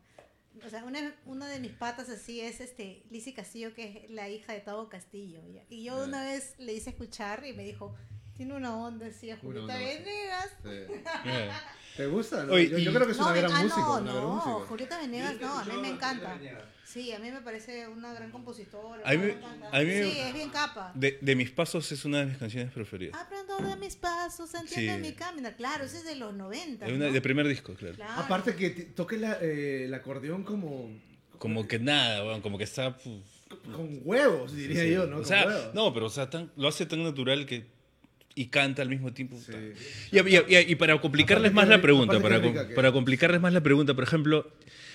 [0.65, 4.29] o sea, una, una de mis patas así es este Lizzy Castillo, que es la
[4.29, 5.41] hija de Tavo Castillo.
[5.69, 7.95] Y yo una vez le hice escuchar y me dijo:
[8.35, 11.01] Tiene una onda así a Julieta onda, sí.
[11.97, 12.43] ¿Te gusta?
[12.45, 12.53] no?
[12.53, 13.81] Oye, yo, y- yo creo que es una me- gran ah, música.
[13.81, 14.65] no, una gran no, música.
[14.67, 16.39] Julieta Venegas no, a mí me encanta.
[16.85, 19.01] Sí, a mí me parece una gran compositora.
[19.03, 19.31] A mí me
[19.71, 20.91] a mí sí, es bien capa.
[20.93, 23.19] De, de mis pasos es una de mis canciones preferidas.
[23.19, 24.99] Aprendo de mis pasos, entiendo Sí.
[25.01, 25.55] mi caminar.
[25.55, 26.85] Claro, ese es de los 90.
[26.85, 27.11] Es una- ¿no?
[27.13, 27.95] de primer disco, claro.
[27.95, 28.21] Claro.
[28.21, 30.91] Aparte que toque la, eh, el acordeón como
[31.39, 32.95] Como que nada, weón, como que está.
[33.75, 34.91] con huevos, diría sí.
[34.91, 35.15] yo, ¿no?
[35.15, 35.73] O Con sea, huevos.
[35.73, 37.65] no, pero o sea, tan- lo hace tan natural que.
[38.35, 39.37] Y canta al mismo tiempo.
[39.37, 39.51] Sí.
[40.11, 42.41] Y, y- y- y para complicarles Aparte más que la pregunta, para,
[42.75, 44.49] para complicarles más la pregunta, por ejemplo,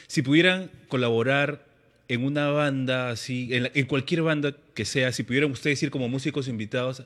[0.09, 1.65] si pudieran colaborar
[2.09, 5.91] en una banda así, en, la- en cualquier banda que sea, si pudieran ustedes ir
[5.91, 7.05] como músicos invitados,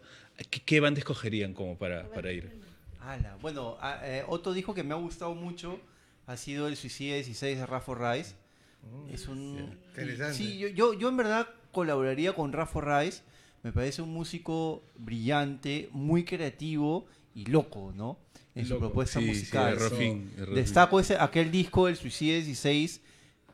[0.50, 2.48] ¿qué, qué banda escogerían como para, para ir?
[3.00, 5.80] ala, Bueno, ah, eh, Otto dijo que me ha gustado mucho,
[6.26, 8.34] ha sido el Suicide 16 de Rafa Rice.
[9.12, 9.76] Es un...
[9.90, 10.34] Interesante.
[10.34, 13.22] Sí, yo, yo, yo en verdad colaboraría con Rafa Rice.
[13.62, 18.18] Me parece un músico brillante, muy creativo y loco, ¿no?
[18.54, 18.86] En su Loco.
[18.86, 19.72] propuesta Sí, sí, musical.
[19.74, 20.30] el Rafin.
[20.54, 23.00] Destaco ese, aquel disco, el Suicide 16,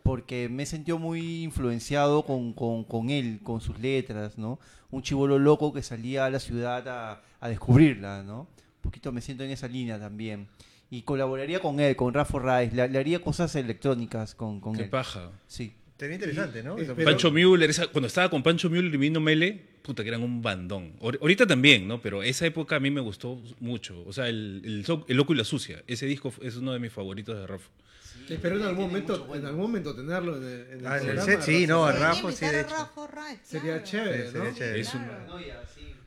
[0.02, 4.58] porque me he sentido muy influenciado con, con, con él, con sus letras, ¿no?
[4.90, 8.40] Un chivolo loco que salía a la ciudad a, a descubrirla, ¿no?
[8.40, 10.48] Un poquito me siento en esa línea también.
[10.90, 14.84] Y colaboraría con él, con Rafa Rice, le, le haría cosas electrónicas con, con Qué
[14.84, 14.90] él.
[14.90, 15.30] paja.
[15.46, 15.74] Sí.
[15.98, 16.76] Sería interesante, ¿no?
[16.76, 20.22] Pero- Pancho Müller, esa- cuando estaba con Pancho Müller y vino Mele, puta, que eran
[20.22, 20.92] un bandón.
[21.00, 22.00] Ahor- Ahorita también, ¿no?
[22.00, 24.04] Pero esa época a mí me gustó mucho.
[24.06, 25.82] O sea, el, el, So- el Loco y la Sucia.
[25.88, 27.68] Ese disco es uno de mis favoritos de Rafa.
[28.28, 29.42] Espero en algún momento, bueno.
[29.42, 32.30] en algún momento tenerlo en el, en el Ah, en el set, sí, no, Rafa.
[32.30, 32.70] Sí, de hecho.
[32.70, 33.84] Rafa Sería claro.
[33.84, 34.56] chévere, Sí, sería ¿no?
[34.56, 34.80] chévere.
[34.80, 34.92] Es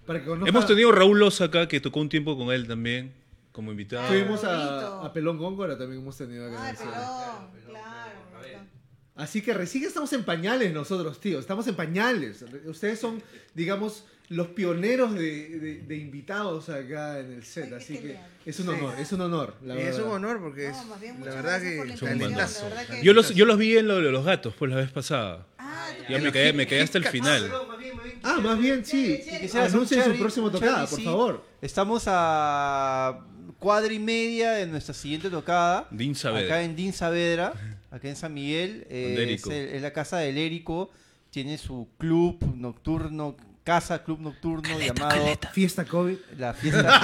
[0.06, 3.12] Para que conozca- Hemos tenido Raúl Loza acá, que tocó un tiempo con él también,
[3.52, 4.08] como invitado.
[4.08, 6.70] Tuvimos a, a Pelón Góngora también hemos tenido acá.
[6.76, 6.80] set.
[6.80, 6.94] pelón,
[7.70, 7.91] claro.
[9.22, 11.40] Así que recién estamos en pañales nosotros, tío.
[11.40, 12.44] Estamos en pañales.
[12.66, 13.22] Ustedes son,
[13.54, 17.66] digamos, los pioneros de, de- de invitados acá en el set.
[17.66, 18.28] Ay, Así que genial.
[18.46, 19.56] es un honor, es un honor.
[19.64, 20.04] La Y es verdad.
[20.06, 22.64] un honor porque No, es, más bien, la verdad la que talentazo.
[22.70, 24.78] la verdad que- Yo los, yo los vi en lo de los gatos, pues la
[24.78, 25.46] vez pasada.
[25.58, 27.52] Ah, Ya me quedé, me quedé hasta el final.
[28.24, 29.18] Ah, más bien, sí.
[29.18, 31.06] Sí, sí, Quisiera hacer un Anuncien su un tocada, por sí.
[31.06, 31.44] favor.
[31.62, 33.20] Estamos a
[33.60, 35.88] cuadra y media de nuestra siguiente tocada.
[35.92, 36.46] Dean Saavedra.
[36.56, 37.54] Acá en Dean Saavedra,
[37.92, 38.88] acá en San Miguel.
[38.90, 39.52] eh, es, Lérico.
[39.52, 40.90] el- es la casa del Érico.
[41.30, 45.24] Tiene su club nocturno, casa club nocturno llamado
[45.54, 46.18] Fiesta COVID.
[46.38, 47.02] la fiesta.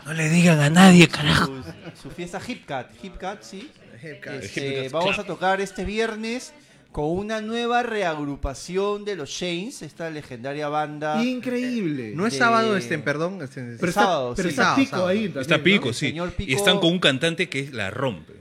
[0.06, 1.46] No le digan a nadie, carajo.
[1.46, 2.90] su, su fiesta Hip Cat.
[3.02, 3.70] Hip Cat, sí.
[4.02, 4.42] Hepcat.
[4.42, 6.54] Este, vamos a tocar este viernes
[6.90, 11.22] con una nueva reagrupación de los Shanes, esta legendaria banda.
[11.22, 12.12] Increíble.
[12.16, 13.40] No es sábado, este, perdón.
[13.42, 14.52] este, pero está, sábado, pero sí.
[14.54, 15.08] está Sábado, Pico sábado.
[15.08, 15.40] ahí también.
[15.42, 15.62] Está.
[15.62, 16.12] Pico, sí.
[16.12, 18.32] Pico- Y están con un cantante que la rompe.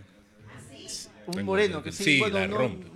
[1.38, 2.88] Un moreno que sí, Sí, bueno, la no- rompe.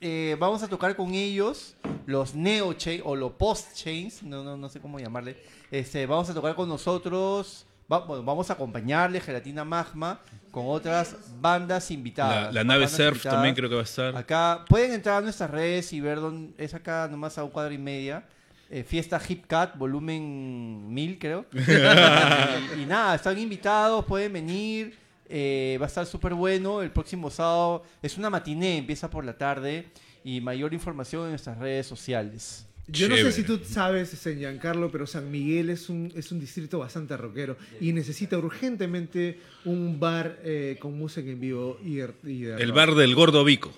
[0.00, 1.76] eh, vamos a tocar con ellos
[2.06, 5.36] los neo chains o los post chains no, no, no sé cómo llamarle
[5.70, 10.20] este vamos a tocar con nosotros va- bueno, vamos a acompañarle gelatina magma
[10.50, 13.34] con otras bandas invitadas La, la nave Surf invitadas.
[13.36, 14.16] también creo que va a estar.
[14.16, 17.72] acá pueden entrar a nuestras redes y ver dónde es acá nomás a un cuadro
[17.72, 18.24] y media
[18.70, 21.44] eh, fiesta Hip Cat, volumen 1000 creo.
[21.52, 24.96] y, y nada, están invitados, pueden venir.
[25.28, 26.82] Eh, va a estar súper bueno.
[26.82, 29.86] El próximo sábado es una matiné, empieza por la tarde.
[30.24, 32.66] Y mayor información en nuestras redes sociales.
[32.86, 33.34] Yo no sé Chévere.
[33.34, 37.56] si tú sabes, San Giancarlo, pero San Miguel es un, es un distrito bastante rockero
[37.80, 42.76] y necesita urgentemente un bar eh, con música en vivo y, y de El rock.
[42.76, 43.72] bar del Gordo Vico.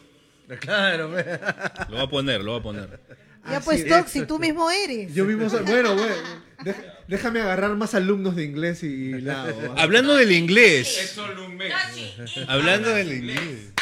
[0.61, 1.25] Claro, ve.
[1.89, 3.01] Lo va a poner, lo va a poner.
[3.51, 3.89] Ya pues, es.
[3.89, 5.13] Toxi, tú mismo eres.
[5.15, 6.15] Yo mismo, soy- bueno, bueno,
[7.09, 9.75] déjame agarrar más alumnos de inglés y, y la hago.
[9.77, 11.15] Hablando del inglés.
[12.49, 13.73] Hablando del inglés.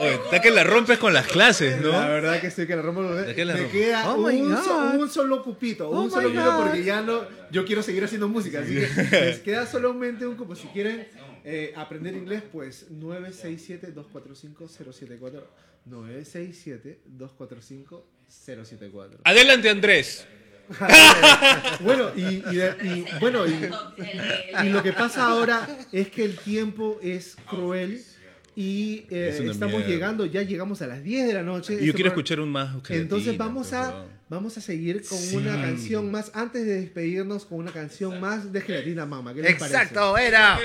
[0.00, 1.88] Oye, está que la rompes con las clases, ¿no?
[1.90, 3.02] La verdad que sí, que la rompo.
[3.02, 3.72] ¿De qué la Me rompo?
[3.72, 4.62] queda Oh un, so-
[4.92, 5.00] God.
[5.00, 8.60] un solo cupito, Oh un solo cupito porque ya no, yo quiero seguir haciendo música,
[8.60, 10.54] así que les queda solamente un cupo.
[10.54, 11.08] Si quieren
[11.44, 15.42] eh, aprender inglés, pues 967-245-074.
[18.28, 19.08] 967-245-074.
[19.24, 20.26] Adelante, Andrés.
[21.80, 22.20] Bueno, y,
[22.50, 23.70] y de- y- bueno, y,
[24.64, 28.04] y lo que pasa ahora es que el tiempo es cruel
[28.54, 29.88] y eh, Es una estamos mierda.
[29.94, 31.72] llegando, ya llegamos a las 10 de la noche.
[31.74, 32.74] Yo Este quiero programa- escuchar un más.
[32.90, 34.06] Entonces vamos por a, favor.
[34.28, 35.36] vamos a seguir con Sí.
[35.36, 39.32] una canción más, antes de despedirnos con una canción más de Gelatina Mama.
[39.32, 40.58] ¿Qué les Exacto, era.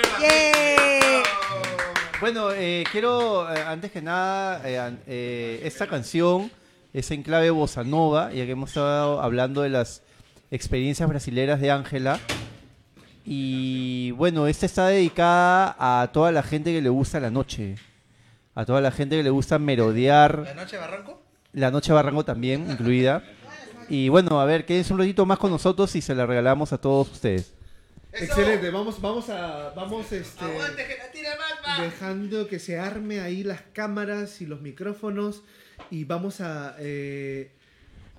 [2.19, 6.51] Bueno, eh, quiero, eh, antes que nada, eh, an- eh, esta canción
[6.93, 10.03] es en clave bossa nova, ya que hemos estado hablando de las
[10.51, 12.19] experiencias brasileras de Ángela.
[13.25, 17.75] Y bueno, esta está dedicada a toda la gente que le gusta la noche,
[18.53, 21.21] a toda la gente que le gusta merodear, ¿La noche Barranco?
[21.53, 23.23] la noche Barranco también incluida.
[23.89, 26.77] Y bueno, a ver, quédense un ratito más con nosotros y se la regalamos a
[26.77, 27.53] todos ustedes.
[28.11, 31.29] Excelente, vamos, vamos a, vamos este, Aguante, gelatina
[31.65, 31.83] magma.
[31.83, 35.41] dejando que se arme ahí las cámaras y los micrófonos
[35.91, 37.51] y vamos a, eh,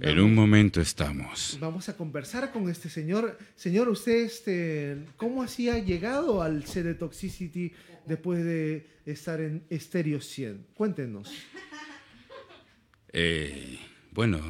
[0.01, 1.57] En un momento estamos.
[1.61, 3.39] vamos a conversar con este señor.
[3.57, 7.73] Señor, usted, este, ¿cómo así ha llegado al set de Toxicity
[8.07, 10.67] después de estar en Stereo 100?
[10.75, 11.31] Cuéntenos.
[13.17, 13.79] Eh,
[14.11, 14.41] bueno,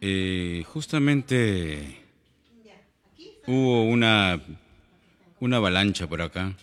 [0.00, 1.98] eh, justamente
[3.46, 4.42] hubo una,
[5.38, 6.56] una avalancha por acá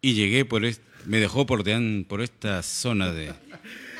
[0.00, 1.62] y llegué por est- me dejó por,
[2.08, 3.32] por esta zona de,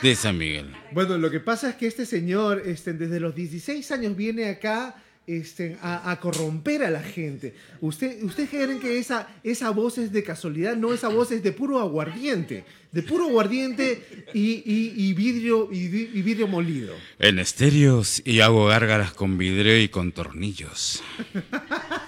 [0.02, 0.66] de San Miguel.
[0.92, 4.94] Bueno, lo que pasa es que este señor este, desde los 16 años viene acá
[5.26, 7.54] este, a, a corromper a la gente.
[7.80, 10.76] ¿Usted, ¿Ustedes creen que esa, esa voz es de casualidad?
[10.76, 12.64] No, esa voz es de puro aguardiente.
[12.92, 16.94] De puro aguardiente y, y- y vidrio, y, y vidrio molido.
[17.18, 21.02] En estéreos y hago gárgaras con vidrio y con tornillos.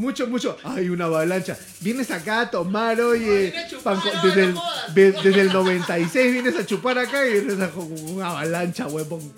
[0.00, 0.56] Mucho, mucho.
[0.64, 1.58] Hay una avalancha.
[1.80, 3.52] Vienes acá a tomar, oye.
[3.84, 4.54] panco- desde, el,
[4.94, 9.30] de- desde el 96 vienes a chupar acá y vienes a con una avalancha, huevón.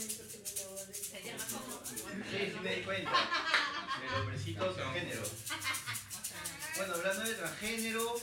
[6.76, 8.14] Bueno, hablando de transgénero,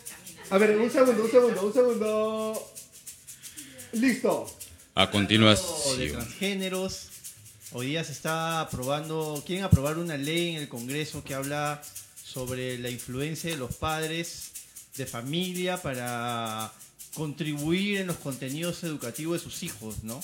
[0.50, 2.72] A ver, un segundo, un segundo, un segundo.
[3.94, 4.58] Listo.
[4.96, 6.12] A de continuación.
[6.12, 7.06] transgéneros.
[7.72, 11.82] Hoy día se está aprobando, quieren aprobar una ley en el Congreso que habla
[12.32, 14.52] sobre la influencia de los padres
[14.96, 16.72] de familia para
[17.14, 20.22] contribuir en los contenidos educativos de sus hijos, ¿no?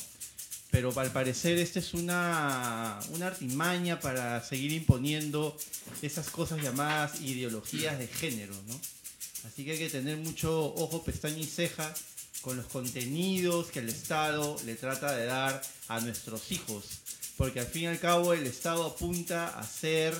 [0.71, 5.57] Pero al parecer esta es una, una artimaña para seguir imponiendo
[6.01, 8.79] esas cosas llamadas ideologías de género, ¿no?
[9.47, 11.93] Así que hay que tener mucho ojo, pestaña y ceja
[12.41, 16.85] con los contenidos que el Estado le trata de dar a nuestros hijos.
[17.37, 20.15] Porque al fin y al cabo el Estado apunta a ser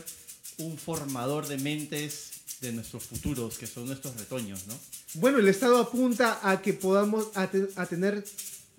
[0.60, 2.32] un formador de mentes
[2.62, 4.74] de nuestros futuros, que son nuestros retoños, ¿no?
[5.16, 8.24] Bueno, el Estado apunta a que podamos a, te- a tener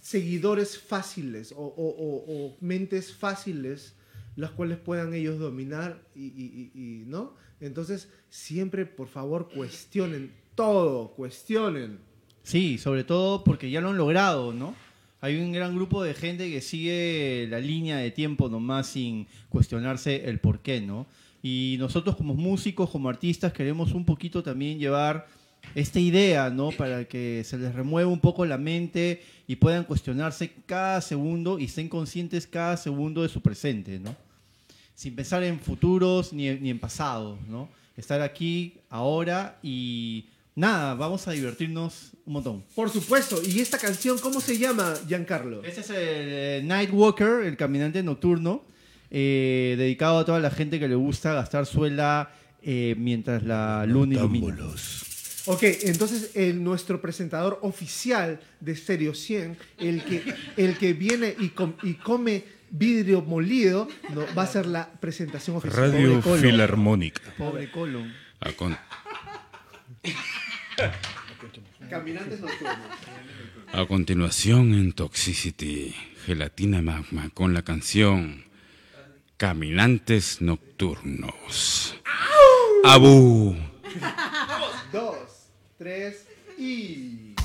[0.02, 3.94] seguidores fáciles o, o- o- o mentes fáciles
[4.36, 7.34] las cuales puedan ellos dominar y, y- y- y, ¿no?
[7.60, 11.98] Entonces, siempre, por favor, cuestionen todo, cuestionen.
[12.42, 14.74] Sí, sobre todo porque ya lo han logrado, ¿no?
[15.22, 20.26] Hay un gran grupo de gente que sigue la línea de tiempo nomás sin cuestionarse
[20.28, 21.06] el por qué, ¿no?
[21.42, 25.26] Y nosotros como músicos, como artistas, queremos un poquito también llevar
[25.74, 26.70] esta idea, ¿no?
[26.70, 31.64] Para que se les remueva un poco la mente y puedan cuestionarse cada segundo y
[31.64, 34.14] estén conscientes cada segundo de su presente, ¿no?
[34.94, 37.68] Sin pensar en futuros ni, ni en pasados, ¿no?
[37.96, 42.64] Estar aquí, ahora y nada, vamos a divertirnos un montón.
[42.74, 45.62] Por supuesto, y esta canción, ¿cómo se llama, Giancarlo?
[45.62, 48.64] Este es el eh, Night Walker, el caminante nocturno,
[49.10, 52.30] eh, dedicado a toda la gente que le gusta gastar suela
[52.62, 54.56] eh, mientras la luna ilumina.
[55.48, 61.50] Ok, entonces el, nuestro presentador oficial de Stereo 100, el que, el que viene y,
[61.50, 65.92] com- y come vidrio molido, no, va a ser la presentación oficial.
[65.92, 66.40] Radio Pobre.
[66.40, 67.22] Filarmónica.
[67.38, 68.12] Pobre colon.
[68.40, 68.76] A con-
[71.88, 72.76] Caminantes nocturnos.
[73.72, 75.94] A continuación en Toxicity,
[76.24, 78.44] Gelatina Magma con la canción
[79.38, 81.94] Caminantes Nocturnos.
[82.84, 83.54] ¡Abu!
[84.90, 86.26] Dos, tres
[86.56, 87.35] y...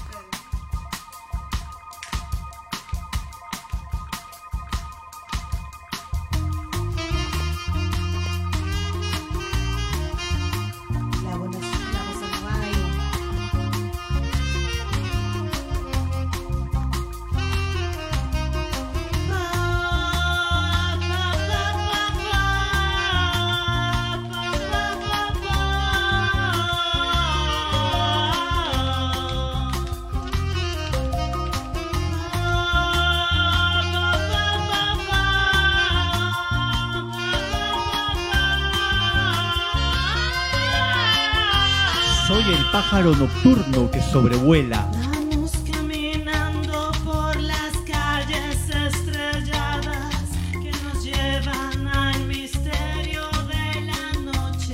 [42.72, 44.90] pájaro nocturno que sobrevuela.
[44.94, 50.16] Vamos caminando por las calles estrelladas
[50.54, 54.74] que nos llevan al misterio de la noche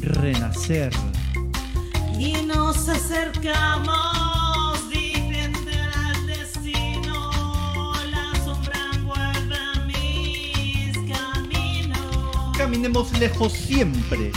[0.00, 0.92] Renacer.
[2.18, 4.22] y nos acercamos
[6.12, 7.30] al destino.
[8.10, 12.56] La sombra envuelve mis caminos.
[12.56, 14.32] Caminemos lejos siempre.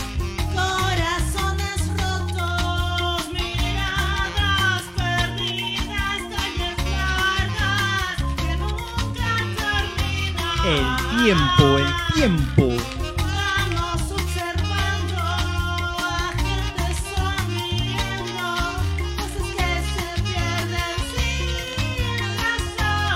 [10.66, 10.84] El
[11.22, 12.68] tiempo, el tiempo.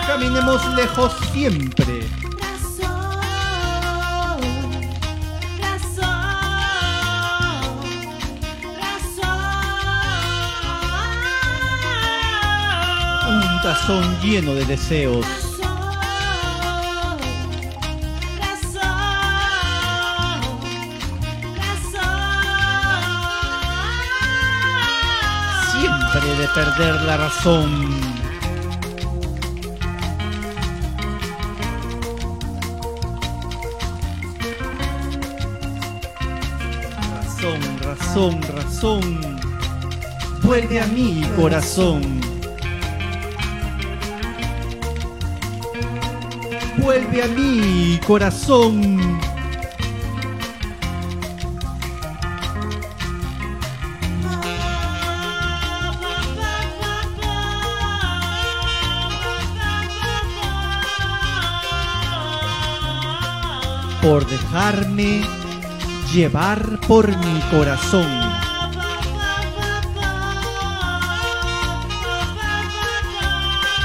[0.07, 2.07] Caminemos lejos siempre.
[13.29, 15.50] Un tazón lleno de deseos.
[26.13, 27.89] De perder la razón.
[37.15, 39.41] Razón, razón, razón.
[40.43, 42.21] Vuelve a mí, corazón.
[46.79, 49.21] Vuelve a mí, corazón.
[64.11, 65.23] Por dejarme
[66.13, 68.11] llevar por mi corazón.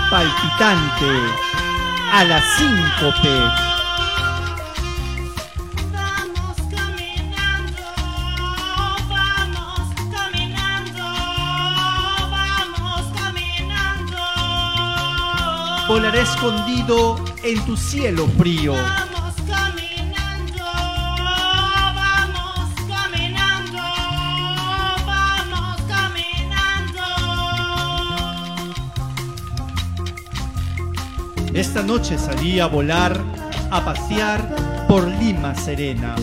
[0.10, 1.12] Palpitante
[2.12, 3.38] a la síncope.
[5.94, 7.84] Vamos caminando,
[9.08, 11.06] vamos caminando,
[12.32, 14.24] vamos caminando.
[15.88, 18.74] Volaré escondido en tu cielo frío.
[31.86, 33.16] Noche salí a volar,
[33.70, 34.42] a pasear
[34.88, 36.16] por Lima Serena.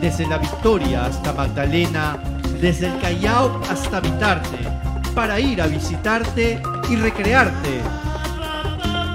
[0.00, 2.18] Desde la Victoria hasta Magdalena,
[2.60, 4.58] desde el Callao hasta Vitarte,
[5.14, 6.60] para ir a visitarte
[6.90, 7.80] y recrearte.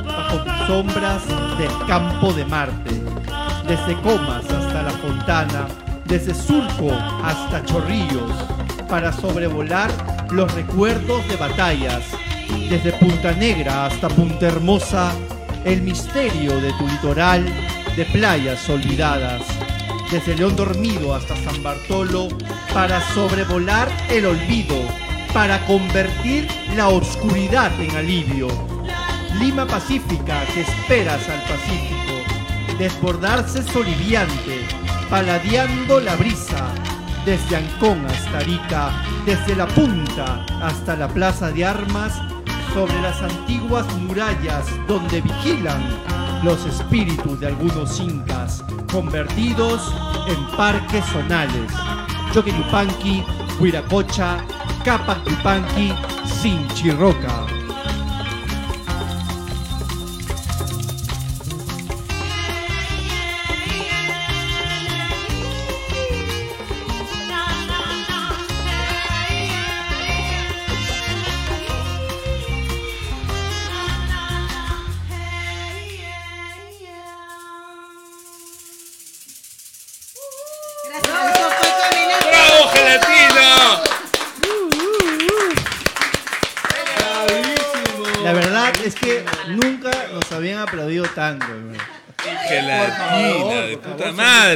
[0.06, 1.22] Bajo tus sombras
[1.58, 3.04] del campo de Marte,
[3.68, 5.68] desde Comas hasta La Fontana,
[6.06, 6.92] desde Surco
[7.24, 8.32] hasta Chorrillos,
[8.90, 9.92] para sobrevolar
[10.32, 12.04] los recuerdos de batallas,
[12.70, 15.12] desde Punta Negra hasta Punta Hermosa,
[15.68, 17.46] el misterio de tu litoral,
[17.98, 19.42] de playas olvidadas,
[20.10, 22.30] desde León Dormido hasta San Bartolo,
[22.74, 24.76] para sobrevolar el olvido,
[25.34, 28.48] para convertir la oscuridad en alivio.
[29.40, 34.66] Lima Pacífica que esperas al Pacífico, desbordarse soliviante,
[35.10, 36.74] paladeando la brisa,
[37.26, 42.14] desde Ancón hasta Arica, desde la punta hasta la plaza de armas,
[42.78, 45.82] sobre las antiguas murallas donde vigilan
[46.44, 49.92] los espíritus de algunos incas, convertidos
[50.28, 51.72] en parques zonales.
[52.34, 53.24] Choquetupanqui,
[53.60, 54.38] Huiracocha,
[54.86, 55.92] Capacupanqui,
[56.28, 57.57] Sinchirroca.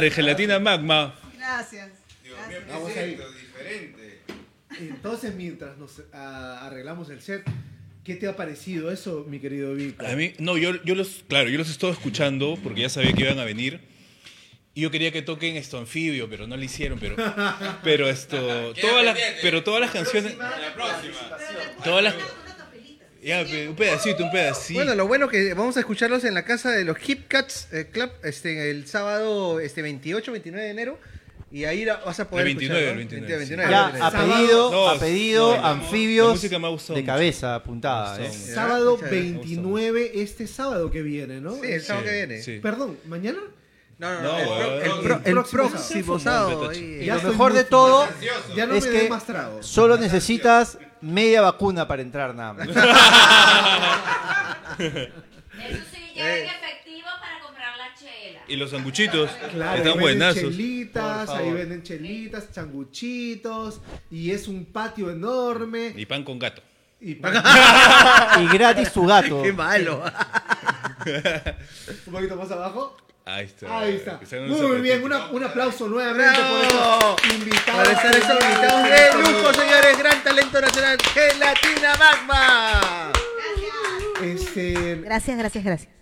[0.02, 1.14] Madre, gelatina magma.
[1.36, 1.90] Gracias.
[2.68, 3.20] Vamos a ir.
[4.80, 7.44] Entonces, mientras nos ah, arreglamos el set,
[8.02, 10.04] ¿qué te ha parecido eso, mi querido Vico?
[10.04, 13.12] A mí, no, yo, yo los, claro, yo los he estado escuchando porque ya sabía
[13.12, 13.80] que iban a venir.
[14.74, 17.14] Y yo quería que toquen esto anfibio, pero no lo hicieron, pero,
[17.84, 20.34] pero esto, todas las, pero todas las canciones,
[21.84, 22.14] todas las,
[23.22, 24.78] ya, un pedacito, un pedacito.
[24.78, 27.88] Bueno, lo bueno que vamos a escucharlos en la casa de los Hip Cats eh,
[27.92, 30.98] Club este, el sábado este, 28, 29 de enero.
[31.52, 33.02] Y ahí la- vas a poder El 29, escuchar, ¿no?
[33.02, 34.06] el 29, 29, Ya, 29.
[34.06, 37.04] a Sábado- pedido, No, a pedido, no, la- la anfibios ha de mucho.
[37.04, 38.14] cabeza apuntada.
[38.14, 38.32] Ha ¿eh?
[38.32, 39.32] Sábado muchas gracias.
[39.34, 41.54] 29, este sábado que viene, ¿no?
[41.56, 42.42] Sí, el sábado que viene.
[42.42, 42.58] Sí.
[42.62, 43.38] Perdón, ¿mañana?
[43.98, 46.72] No, no, No, el, pro- el el próximo próximo sábado.
[46.72, 48.08] Y lo mejor de todo
[48.56, 49.24] Ya no es me que más
[49.60, 52.68] solo necesitas media vacuna para entrar nada más.
[54.78, 58.40] Eso sí, lleven efectivo para comprar la chela.
[58.48, 60.42] Y los sanguchitos Claro, ahí están venden buenazos.
[60.42, 63.80] chelitas, Por ahí venden chelitas, changuchitos,
[64.10, 65.92] y es un patio enorme.
[65.96, 66.62] Y pan con gato.
[67.00, 69.42] Y pa- y gratis tu gato.
[69.44, 70.02] Qué malo.
[72.06, 72.96] un poquito más abajo.
[73.24, 73.78] Ahí está.
[73.80, 74.20] Ahí está.
[74.48, 76.56] Muy bien, una- un aplauso nuevamente ¡Bravo!
[76.56, 77.76] por estos invitados.
[77.76, 79.98] Para estar esos invitados de lujo, señores.
[79.98, 80.98] Gran talento nacional.
[81.14, 83.12] Gelatina Magma.
[84.22, 85.92] Este, Gracias, gracias, gracias.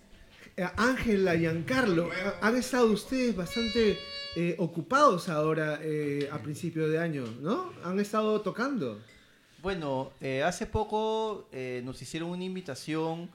[0.57, 3.97] eh, Ángela, Giancarlo, ha- han estado ustedes bastante
[4.35, 7.71] eh, ocupados ahora eh, a principio de año, ¿no?
[7.83, 8.99] Han estado tocando.
[9.61, 13.29] Bueno, eh, hace poco eh, nos hicieron una invitación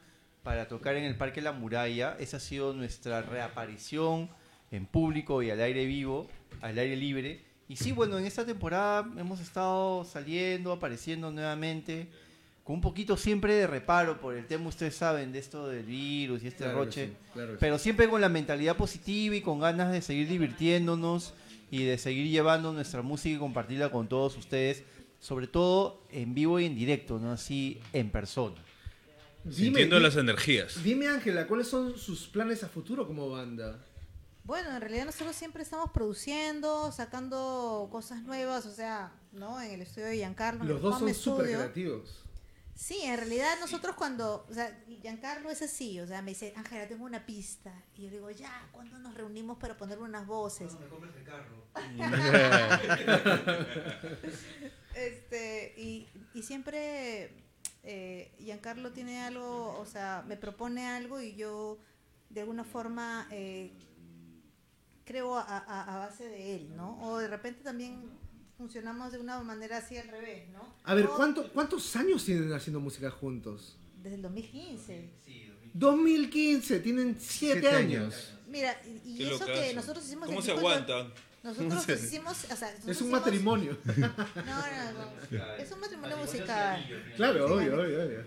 [0.47, 2.17] para tocar en el Parque La Muralla.
[2.21, 4.31] Esa ha sido nuestra reaparición
[4.71, 6.29] en público y al aire vivo,
[6.61, 7.41] al aire libre.
[7.69, 12.07] Y sí, bueno, en esta temporada hemos estado saliendo, apareciendo nuevamente,
[12.63, 16.45] con un poquito siempre de reparo por el tema, ustedes saben, de esto del virus
[16.45, 17.07] y este Claro roche.
[17.07, 17.59] sí, claro que sí.
[17.59, 21.35] Pero siempre con la mentalidad positiva y con ganas de seguir divirtiéndonos
[21.73, 24.85] y de seguir llevando nuestra música y compartirla con todos ustedes,
[25.19, 28.63] sobre todo en vivo y en directo, no así en persona.
[29.51, 30.83] Sintiendo di- las energías.
[30.83, 33.85] Dime, Ángela, ¿cuáles son sus planes a futuro como banda?
[34.45, 39.61] Bueno, en realidad nosotros siempre estamos produciendo, sacando cosas nuevas, o sea, ¿no?
[39.61, 40.65] En el estudio de Giancarlo.
[40.65, 42.23] Los el dos son súper creativos.
[42.77, 46.87] Sí, en realidad nosotros cuando, o sea, Giancarlo es así, o sea, me dice, Ángela,
[46.87, 47.73] tengo una pista.
[47.97, 50.73] Y yo digo, ya, ¿cuándo nos reunimos para poner unas voces?
[54.95, 57.46] este, y, y siempre
[57.87, 61.79] eh, Giancarlo tiene algo, o sea, me propone algo y yo
[62.31, 63.73] de alguna forma eh,
[65.05, 66.99] creo a, a- a base de él, ¿no?
[67.03, 68.11] O de repente también
[68.59, 70.75] funcionamos de una manera así al revés, ¿no?
[70.85, 73.79] A ver, ¿cuánto- ¿cuántos años tienen haciendo música juntos?
[74.03, 75.11] Desde el 2015.
[75.75, 78.03] 2015, tienen 7 Siete años.
[78.15, 78.33] años.
[78.49, 80.27] Mira, y, eso que nosotros hicimos...
[80.27, 80.61] ¿Cómo se de-
[81.47, 83.77] Nosotros hicimos, o sea, nosotros Es un hicimos- matrimonio.
[83.87, 84.93] No, no,
[85.31, 85.55] no.
[85.59, 86.87] Es un matrimonio musical.
[87.17, 88.25] Claro, Sí, obvio, obvio, obvio.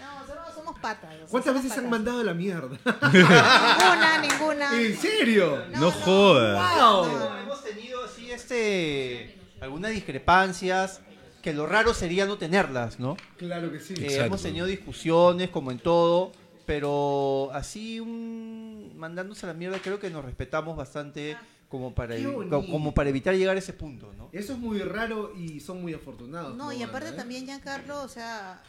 [0.00, 1.10] No, nosotros somos patas.
[1.30, 1.90] ¿Cuántas somos veces han patas.
[1.90, 2.78] mandado a la mierda?
[3.12, 4.80] Ninguna, ninguna.
[4.82, 5.64] ¿En serio?
[5.76, 6.76] No jodas.
[6.76, 7.06] ¡Wow!
[7.06, 11.00] No, hemos tenido así este algunas discrepancias
[11.42, 13.16] que lo raro sería no tenerlas, ¿no?
[13.38, 13.94] Claro que sí.
[13.98, 16.32] Eh, hemos tenido discusiones como en todo,
[16.66, 18.69] pero así un
[19.00, 21.36] mandándose a la mierda creo que nos respetamos bastante
[21.68, 22.16] como para
[22.50, 24.28] como para evitar llegar a ese punto, ¿no?
[24.32, 26.56] Eso es muy raro y son muy afortunados.
[26.56, 27.12] No, y aparte ¿eh?
[27.12, 28.62] también Giancarlo, o sea,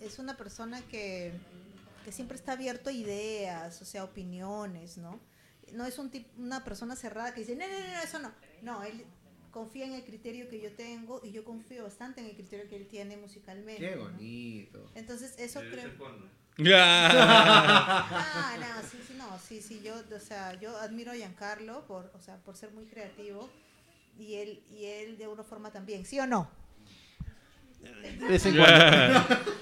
[0.00, 1.32] es una persona que,
[2.04, 5.18] que siempre está abierto a ideas, o sea, opiniones, ¿no?
[5.72, 8.32] No es un tip- una persona cerrada que dice, no, no, no, no, eso no.
[8.62, 9.04] No, él
[9.50, 12.76] confía en el criterio que yo tengo y yo confío bastante en el criterio que
[12.76, 13.88] él tiene musicalmente.
[13.88, 14.04] Qué ¿no?
[14.04, 14.90] bonito.
[14.94, 15.90] Entonces, eso creo...
[16.58, 17.08] Ya.
[17.10, 22.10] Ah, no, sí, sí, no, sí, sí, yo, o sea, yo admiro a Giancarlo por,
[22.14, 23.48] o sea, por ser muy creativo
[24.18, 26.50] y él, y él de alguna forma también, ¿sí o no?
[27.80, 29.36] De vez en cuando.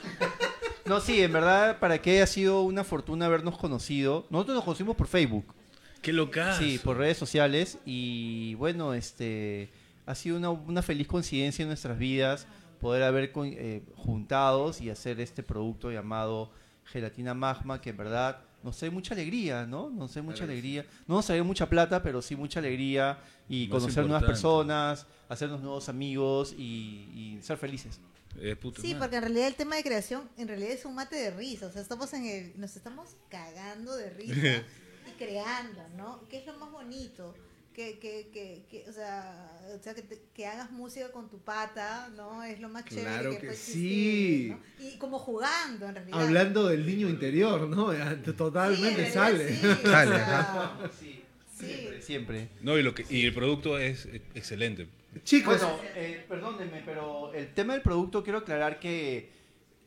[0.86, 4.24] No, sí, en verdad, para que haya sido una fortuna habernos conocido.
[4.30, 5.52] Nosotros nos conocimos por Facebook.
[6.00, 6.60] Qué locazo.
[6.62, 7.78] Sí, por redes sociales.
[7.84, 9.68] Y bueno, este
[10.06, 12.46] ha sido una, una feliz coincidencia en nuestras vidas
[12.80, 16.52] poder haber eh, juntados y hacer este producto llamado
[16.86, 19.90] Gelatina Magma, que en verdad nos trae mucha alegría, ¿no?
[19.90, 20.84] Nos trae mucha alegría.
[21.06, 23.18] No nos trae mucha plata, pero sí mucha alegría
[23.48, 24.26] y Más conocer nuevas importante.
[24.26, 28.00] personas, hacernos nuevos amigos y, y ser felices.
[28.38, 28.98] Eh, puta Sí, madre.
[29.00, 31.70] porque en realidad el tema de creación, en realidad es un mate de risa, o
[31.72, 34.34] sea, estamos en el, nos estamos cagando de risa
[35.08, 36.20] y creando, ¿no?
[36.28, 37.34] Que es lo más bonito,
[37.76, 41.38] que, que, que, que o sea, o sea que, te- que hagas música con tu
[41.40, 42.42] pata, ¿no?
[42.42, 44.48] Es lo más chévere Claro que, que puede sí.
[44.48, 44.60] existir, ¿no?
[44.94, 46.22] Y como jugando, en realidad.
[46.22, 47.92] Hablando del niño interior, ¿no?
[48.36, 49.48] Totalmente Sí, sale.
[49.54, 51.22] sí, o Sale, sea, Sí,
[51.58, 51.66] sí.
[51.66, 52.48] siempre, siempre.
[52.62, 54.88] No, y, lo que, y el producto es eh, excelente.
[55.24, 59.30] Chicos, Bueno, eh, perdónenme, pero el tema del producto quiero aclarar que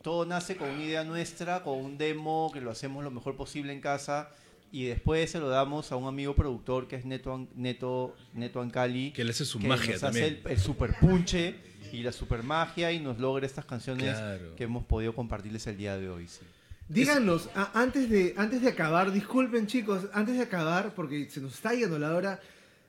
[0.03, 3.73] todo nace con una idea nuestra, con un demo que lo hacemos lo mejor posible
[3.73, 4.29] en casa
[4.71, 9.11] y después se lo damos a un amigo productor que es Neto Neto Neto Ancali
[9.11, 10.25] Que le hace su que magia nos también.
[10.25, 11.55] hace el, el super punche
[11.91, 14.55] y la super magia y nos logra estas canciones Claro.
[14.55, 16.27] que hemos podido compartirles el día de hoy.
[16.27, 16.41] sí.
[16.87, 21.53] díganos, a- antes, de, antes de acabar, disculpen chicos, antes de acabar, porque se nos
[21.55, 22.39] está yendo la hora,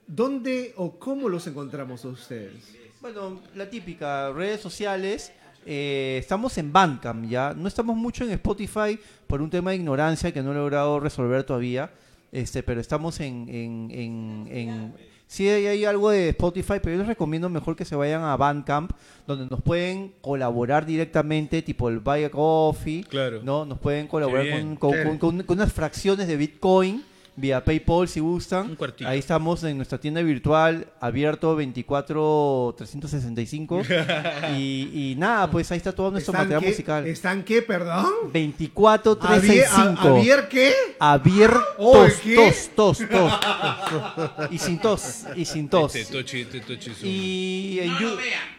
[0.07, 2.77] ¿dónde o cómo los encontramos a ustedes?
[3.01, 5.33] Bueno, la típica, redes sociales.
[5.67, 7.55] Eh, estamos en Bandcamp ya.
[7.57, 11.45] No estamos mucho en Spotify por un tema de ignorancia que no he logrado resolver
[11.45, 11.91] todavía.
[12.33, 14.95] Este, pero estamos en, en, en, en-
[15.27, 18.37] sí hay, hay algo de Spotify, pero yo les recomiendo mejor que se vayan a
[18.37, 18.93] Bandcamp,
[19.27, 23.41] donde nos pueden colaborar directamente, tipo el Buy a Coffee, Claro.
[23.43, 23.65] ¿no?
[23.65, 24.77] Nos pueden colaborar bien.
[24.77, 27.03] con- con unas fracciones de Bitcoin
[27.37, 28.71] vía PayPal si gustan.
[28.71, 29.09] Un cuartito.
[29.09, 33.83] Ahí estamos en nuestra tienda virtual, abierto 24 365.
[34.59, 36.69] y, y nada, pues ahí está todo nuestro ¿Están material qué?
[36.69, 37.07] musical.
[37.07, 38.07] ¿Están qué, perdón?
[38.33, 40.01] 24 ¿Abier, 365.
[40.09, 40.73] a- ¿Abier qué?
[40.99, 42.35] Abiertos, Oh, ¿qué?
[42.35, 43.33] tos, tos, tos.
[44.51, 45.95] y sin tos, y sin tos.
[45.95, 48.17] Este Tochi, este Tochi Y en, Yu-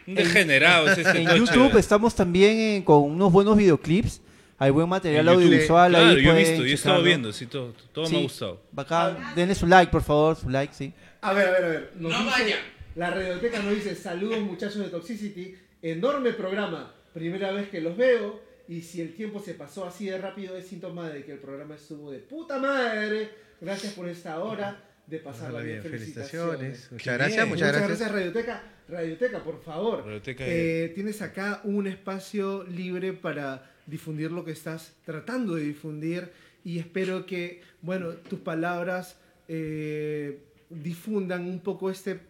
[0.08, 0.90] un degenerado.
[0.90, 1.38] es este en Tochi.
[1.38, 4.20] YouTube estamos también en- con unos buenos videoclips.
[4.62, 5.42] Hay buen material YouTube.
[5.42, 6.14] audiovisual Claro, ahí.
[6.14, 8.60] yo he pueden visto, yo he estado viendo, sí, todo, todo me ha gustado.
[8.70, 9.34] Bacán.
[9.34, 10.92] Denle su like, por favor, su like, sí.
[11.20, 11.92] A ver, a ver, a ver.
[11.96, 12.56] Nos dice,
[12.94, 18.40] La radioteca nos dice, saludos muchachos de Toxicity, enorme programa, primera vez que los veo,
[18.68, 21.74] y si el tiempo se pasó así de rápido es síntoma de que el programa
[21.74, 23.30] estuvo de puta madre.
[23.60, 25.80] Gracias por esta hora de pasarla bien.
[25.80, 26.58] bien, Felicitaciones.
[26.58, 26.92] felicitaciones.
[26.92, 27.48] Muchas gracias, bien.
[27.48, 28.12] muchas gracias.
[28.12, 28.62] Radioteca.
[28.88, 30.04] Radioteca, por favor.
[30.04, 36.30] Radioteca Eh, tienes acá un espacio libre para difundir lo que estás tratando de difundir
[36.64, 39.16] y espero que, bueno, tus palabras
[39.48, 40.38] eh,
[40.70, 42.20] difundan un poco este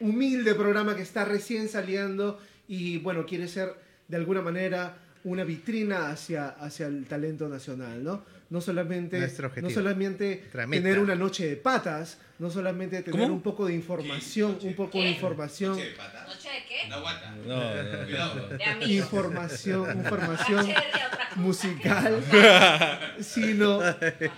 [0.00, 3.74] humilde programa que está recién saliendo y, bueno, quiere ser
[4.08, 8.24] de alguna manera una vitrina hacia, hacia el talento nacional, ¿no?
[8.52, 13.32] No solamente, Nuestro no solamente tener una noche de patas, no solamente tener ¿Cómo?
[13.32, 16.86] un poco de información, un poco de información, ¿Noche de qué?
[16.90, 17.00] No,
[17.46, 18.56] no, no.
[18.58, 18.90] De amigos.
[18.90, 22.22] información, información Noche de musical,
[23.20, 23.80] sino,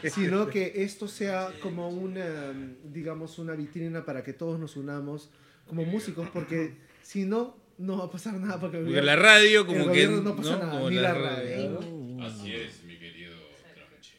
[0.08, 2.52] sino que esto sea como una,
[2.84, 5.28] digamos, una vitrina para que todos nos unamos
[5.66, 8.60] como músicos, porque si no, no va a pasar nada.
[8.60, 10.06] Porque, la radio el como que...
[10.06, 10.66] no pasa ¿no?
[10.66, 11.80] nada, ni la radio.
[11.80, 11.80] radio.
[11.80, 12.24] ¿no?
[12.24, 12.84] Así es.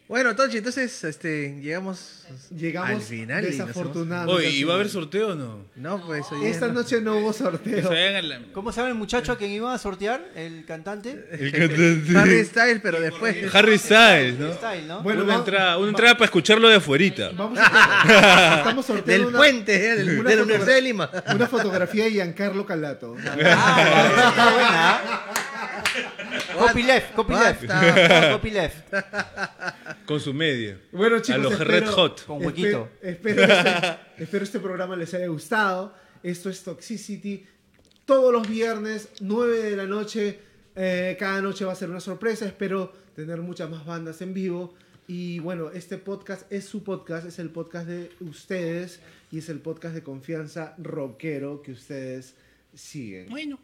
[0.08, 2.26] Bueno, Tochi, entonces este, llegamos,
[2.56, 3.44] Llegamos al final.
[3.44, 4.34] desafortunadamente.
[4.40, 5.66] Oye, ¿y va a haber sorteo o no?
[5.76, 6.74] No, pues hoy Esta no.
[6.74, 7.90] noche no hubo sorteo.
[8.54, 10.24] ¿Cómo llama el muchacho a quien iban a sortear?
[10.36, 11.28] ¿El cantante?
[11.32, 12.18] El cantante.
[12.20, 13.36] Harry Styles, pero después.
[13.56, 14.54] Harry Styles, ¿no?
[14.54, 15.02] Style, ¿no?
[15.02, 17.32] Bueno, una va- entrada, una entrada para escucharlo de afuerita.
[17.36, 21.10] Vamos a estamos sorteando Del una- puente, eh, del- una de la Universidad de Lima.
[21.34, 23.16] Una fotografía de Giancarlo Calato.
[23.26, 23.34] Ah,
[24.30, 25.02] está buena.
[25.98, 26.56] ¿Ah?
[26.68, 27.66] Copy left, copy left.
[27.68, 28.32] Basta.
[28.32, 28.94] Copy left.
[30.06, 30.80] Con su media.
[30.92, 32.26] Bueno, chicos, a los espero- Red Hot.
[32.26, 32.90] Con huequito.
[33.02, 35.94] Espero, espero este, espero este programa les haya gustado.
[36.24, 37.46] Esto es Toxicity.
[38.06, 40.40] Todos los viernes, 9 de la noche.
[40.76, 42.46] eh, cada noche va a ser una sorpresa.
[42.46, 44.74] Espero tener muchas más bandas en vivo.
[45.08, 49.00] Y bueno, este podcast es su podcast, es el podcast de ustedes
[49.32, 52.34] y es el podcast de confianza rockero que ustedes
[52.74, 53.30] siguen.
[53.30, 53.60] Bueno.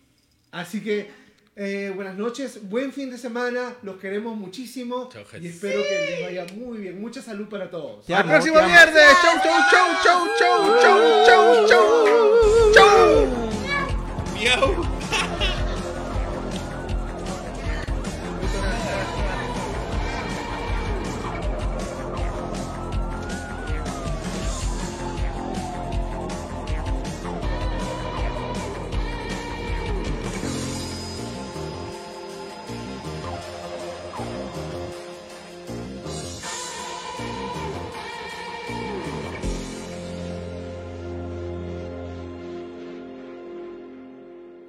[0.51, 1.09] Así que
[1.55, 5.09] eh, buenas noches, buen fin de semana, los queremos muchísimo
[5.39, 7.01] y espero que les vaya muy bien.
[7.01, 8.09] Mucha salud para todos.
[8.09, 9.03] Al amo, próximo viernes.
[9.21, 13.27] Chau, chau, chau, chau, chau, chau, chau, chau, chau.
[14.33, 15.00] Miau.